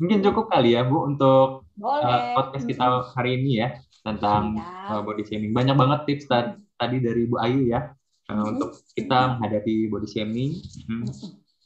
mungkin 0.00 0.18
cukup 0.24 0.48
kali 0.48 0.72
ya 0.72 0.88
Bu 0.88 1.04
untuk 1.04 1.68
uh, 1.84 2.32
podcast 2.32 2.64
kita 2.64 3.04
hari 3.12 3.36
ini 3.36 3.60
ya 3.60 3.68
tentang 4.00 4.56
uh, 4.88 5.04
body 5.04 5.28
shaming. 5.28 5.52
Banyak 5.52 5.76
banget 5.76 6.00
tips 6.08 6.26
tadi, 6.32 6.56
tadi 6.76 6.96
dari 7.00 7.22
Bu 7.28 7.36
Ayu 7.40 7.68
ya. 7.68 7.92
uh, 8.30 8.44
untuk 8.46 8.74
kita 8.94 9.38
menghadapi 9.38 9.86
body 9.90 10.08
shaming. 10.08 10.58
Hmm. 10.86 11.06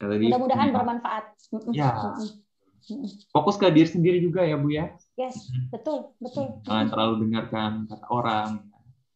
Mudah-mudahan 0.01 0.73
bermanfaat. 0.73 1.25
Ya. 1.77 2.17
Fokus 3.31 3.61
ke 3.61 3.69
diri 3.69 3.89
sendiri 3.89 4.19
juga 4.25 4.45
ya 4.45 4.57
Bu 4.57 4.73
ya. 4.73 4.97
Yes, 5.21 5.53
betul, 5.69 6.17
betul. 6.17 6.65
Jangan 6.65 6.89
terlalu 6.89 7.29
dengarkan 7.29 7.85
kata 7.89 8.07
orang. 8.09 8.49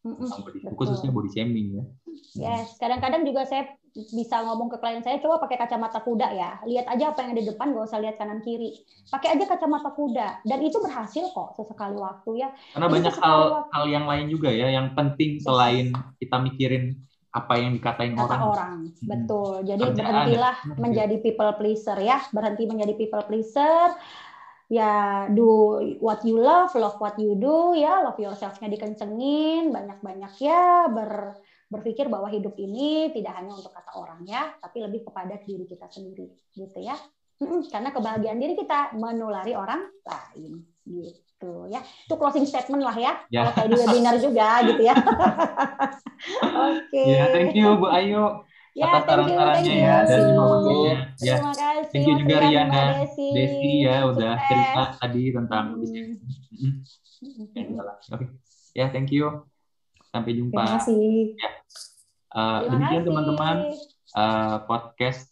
Body, 0.05 0.61
khususnya 0.77 1.09
body 1.09 1.33
shaming 1.33 1.81
ya. 1.81 1.83
Yes, 2.37 2.77
kadang-kadang 2.77 3.25
juga 3.25 3.41
saya 3.49 3.73
bisa 3.95 4.43
ngomong 4.43 4.67
ke 4.67 4.77
klien 4.83 4.99
saya, 4.99 5.23
coba 5.23 5.39
pakai 5.47 5.55
kacamata 5.55 6.03
kuda 6.03 6.27
ya. 6.35 6.59
Lihat 6.67 6.85
aja 6.91 7.15
apa 7.15 7.23
yang 7.23 7.31
ada 7.31 7.41
di 7.41 7.47
depan, 7.47 7.71
gak 7.71 7.87
usah 7.87 8.03
lihat 8.03 8.19
kanan 8.19 8.43
kiri. 8.43 8.75
Pakai 9.07 9.39
aja 9.39 9.47
kacamata 9.47 9.95
kuda, 9.95 10.43
dan 10.43 10.59
itu 10.59 10.83
berhasil 10.83 11.31
kok 11.31 11.55
sesekali 11.55 11.95
waktu 11.95 12.43
ya. 12.43 12.51
Karena 12.75 12.91
Jadi 12.91 12.95
banyak 12.99 13.15
hal 13.23 13.39
waktu. 13.55 13.71
hal 13.71 13.85
yang 13.87 14.05
lain 14.05 14.25
juga 14.27 14.49
ya, 14.51 14.67
yang 14.67 14.91
penting 14.91 15.39
selain 15.39 15.95
kita 16.19 16.35
mikirin 16.43 16.99
apa 17.31 17.53
yang 17.59 17.71
dikatain 17.75 18.15
Kata 18.15 18.23
orang. 18.27 18.41
orang. 18.43 18.75
Hmm. 18.83 19.07
Betul. 19.07 19.53
Jadi 19.63 19.83
Kerjaan 19.91 19.95
berhentilah 19.99 20.55
ya. 20.59 20.75
menjadi 20.75 21.15
people 21.23 21.51
pleaser 21.55 21.97
ya, 21.99 22.17
berhenti 22.35 22.63
menjadi 22.67 22.93
people 22.99 23.23
pleaser 23.23 23.95
ya 24.65 25.27
do 25.29 25.77
what 26.01 26.25
you 26.25 26.41
love, 26.41 26.73
love 26.75 26.97
what 26.97 27.15
you 27.21 27.37
do 27.37 27.77
ya, 27.77 28.01
love 28.01 28.17
yourself-nya 28.17 28.67
dikencengin, 28.71 29.69
banyak-banyak 29.69 30.33
ya 30.41 30.89
ber 30.89 31.37
berpikir 31.65 32.05
bahwa 32.07 32.29
hidup 32.29 32.53
ini 32.61 33.09
tidak 33.11 33.41
hanya 33.41 33.57
untuk 33.57 33.73
kata 33.73 33.91
orang 33.97 34.21
ya, 34.25 34.53
tapi 34.61 34.85
lebih 34.85 35.01
kepada 35.05 35.35
diri 35.41 35.65
kita 35.65 35.89
sendiri 35.89 36.29
gitu 36.53 36.79
ya. 36.81 36.95
Karena 37.67 37.91
kebahagiaan 37.91 38.39
diri 38.39 38.55
kita 38.55 38.95
menulari 38.95 39.57
orang 39.57 39.91
lain 40.07 40.63
gitu 40.87 41.67
ya. 41.67 41.83
Itu 42.07 42.15
closing 42.15 42.47
statement 42.47 42.85
lah 42.85 42.95
ya. 42.95 43.13
ya. 43.27 43.49
Kalau 43.49 43.53
kayak 43.59 43.69
di 43.73 43.75
webinar 43.81 44.15
juga 44.21 44.47
gitu 44.63 44.81
ya. 44.85 44.95
Oke. 46.55 46.95
Okay. 46.95 47.07
Ya, 47.11 47.25
thank 47.33 47.51
you 47.57 47.75
Bu 47.75 47.91
Ayu. 47.91 48.45
Ya, 48.75 48.91
atas 48.91 49.07
saran-sarannya 49.07 49.71
ya 49.71 50.03
dan 50.03 50.35
informasinya. 50.35 50.95
Ya. 51.23 51.35
Terima 51.39 51.55
kasih. 51.55 51.91
Thank 51.95 52.07
you 52.11 52.15
juga 52.19 52.35
Riana, 52.43 52.83
Desi. 52.99 53.27
Desi 53.31 53.71
ya 53.87 53.97
udah 54.03 54.33
cerita 54.51 54.83
tadi 54.99 55.23
tentang 55.31 55.65
hmm. 55.79 56.11
Oke. 58.11 58.25
Ya, 58.75 58.91
thank 58.91 59.15
you. 59.15 59.47
Sampai 60.15 60.31
jumpa. 60.39 60.63
Terima 60.63 60.79
kasih. 60.79 61.35
Ya. 61.35 61.49
Uh, 62.31 62.59
demikian 62.71 63.03
teman-teman 63.03 63.57
uh, 64.15 64.63
podcast 64.63 65.27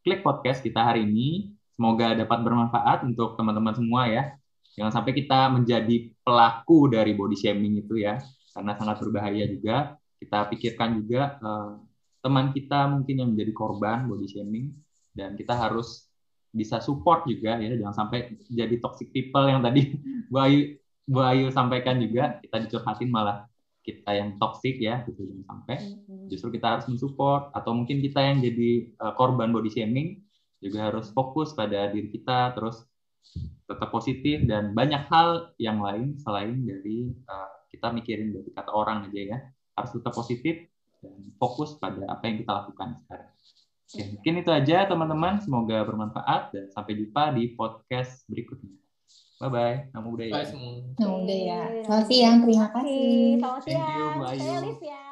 klik 0.00 0.24
podcast 0.24 0.64
kita 0.64 0.80
hari 0.80 1.04
ini. 1.04 1.52
Semoga 1.76 2.16
dapat 2.16 2.40
bermanfaat 2.40 3.04
untuk 3.04 3.36
teman-teman 3.36 3.76
semua 3.76 4.08
ya. 4.08 4.32
Jangan 4.72 4.88
sampai 4.88 5.12
kita 5.12 5.52
menjadi 5.52 6.16
pelaku 6.24 6.88
dari 6.88 7.12
body 7.12 7.36
shaming 7.36 7.84
itu 7.84 8.00
ya, 8.00 8.16
karena 8.56 8.72
sangat 8.80 9.04
berbahaya 9.04 9.44
juga. 9.44 10.00
Kita 10.16 10.48
pikirkan 10.48 10.96
juga 10.96 11.36
uh, 11.44 11.76
teman 12.24 12.56
kita 12.56 12.88
mungkin 12.88 13.14
yang 13.20 13.28
menjadi 13.36 13.52
korban 13.52 14.08
body 14.08 14.32
shaming 14.32 14.72
dan 15.12 15.36
kita 15.36 15.52
harus 15.52 16.08
bisa 16.52 16.78
support 16.78 17.24
juga 17.24 17.56
ya 17.58 17.74
jangan 17.80 18.06
sampai 18.06 18.36
jadi 18.46 18.76
toxic 18.78 19.08
people 19.10 19.42
yang 19.48 19.64
tadi 19.64 19.96
Bu 20.30 20.36
Ayu 20.38 20.60
Bu 21.08 21.18
Ayu 21.24 21.50
sampaikan 21.50 21.98
juga 21.98 22.38
kita 22.38 22.62
dicurhatin 22.62 23.10
malah 23.10 23.50
kita 23.82 24.10
yang 24.14 24.38
toxic 24.38 24.78
ya 24.78 25.02
gitu 25.04 25.26
jangan 25.26 25.44
sampai 25.46 25.76
justru 26.30 26.54
kita 26.54 26.78
harus 26.78 26.86
mensupport 26.86 27.50
atau 27.50 27.74
mungkin 27.74 27.98
kita 27.98 28.22
yang 28.22 28.38
jadi 28.38 28.70
uh, 29.02 29.12
korban 29.18 29.50
body 29.50 29.70
shaming 29.74 30.22
juga 30.62 30.88
harus 30.90 31.10
fokus 31.10 31.52
pada 31.58 31.90
diri 31.90 32.08
kita 32.14 32.54
terus 32.54 32.86
tetap 33.66 33.90
positif 33.90 34.46
dan 34.46 34.74
banyak 34.74 35.06
hal 35.10 35.50
yang 35.58 35.82
lain 35.82 36.14
selain 36.22 36.62
dari 36.62 37.10
uh, 37.26 37.50
kita 37.70 37.90
mikirin 37.90 38.30
dari 38.30 38.50
kata 38.54 38.70
orang 38.70 39.10
aja 39.10 39.20
ya 39.34 39.38
harus 39.74 39.90
tetap 39.94 40.14
positif 40.14 40.70
dan 41.02 41.18
fokus 41.36 41.74
pada 41.82 42.06
apa 42.06 42.22
yang 42.30 42.36
kita 42.44 42.52
lakukan 42.62 42.94
sekarang. 43.02 43.30
Oke, 43.92 44.02
mungkin 44.08 44.34
itu 44.40 44.50
aja 44.54 44.88
teman-teman. 44.88 45.42
Semoga 45.42 45.84
bermanfaat 45.84 46.54
dan 46.54 46.64
sampai 46.72 46.96
jumpa 46.96 47.34
di 47.36 47.52
podcast 47.52 48.24
berikutnya. 48.30 48.81
Bye 49.42 49.50
bye. 49.50 49.76
Nama 49.90 50.06
budaya. 50.06 50.30
Bye 50.38 50.46
semua. 50.46 50.72
Nama 51.02 51.14
budaya. 51.18 51.58
Selamat 51.82 52.06
siang. 52.06 52.36
Terima 52.46 52.66
kasih. 52.70 53.10
Selamat 53.42 53.62
siang. 53.66 54.14
Thank 54.22 54.38
you. 54.38 54.38
Saya 54.38 54.54
Alicia. 54.62 55.11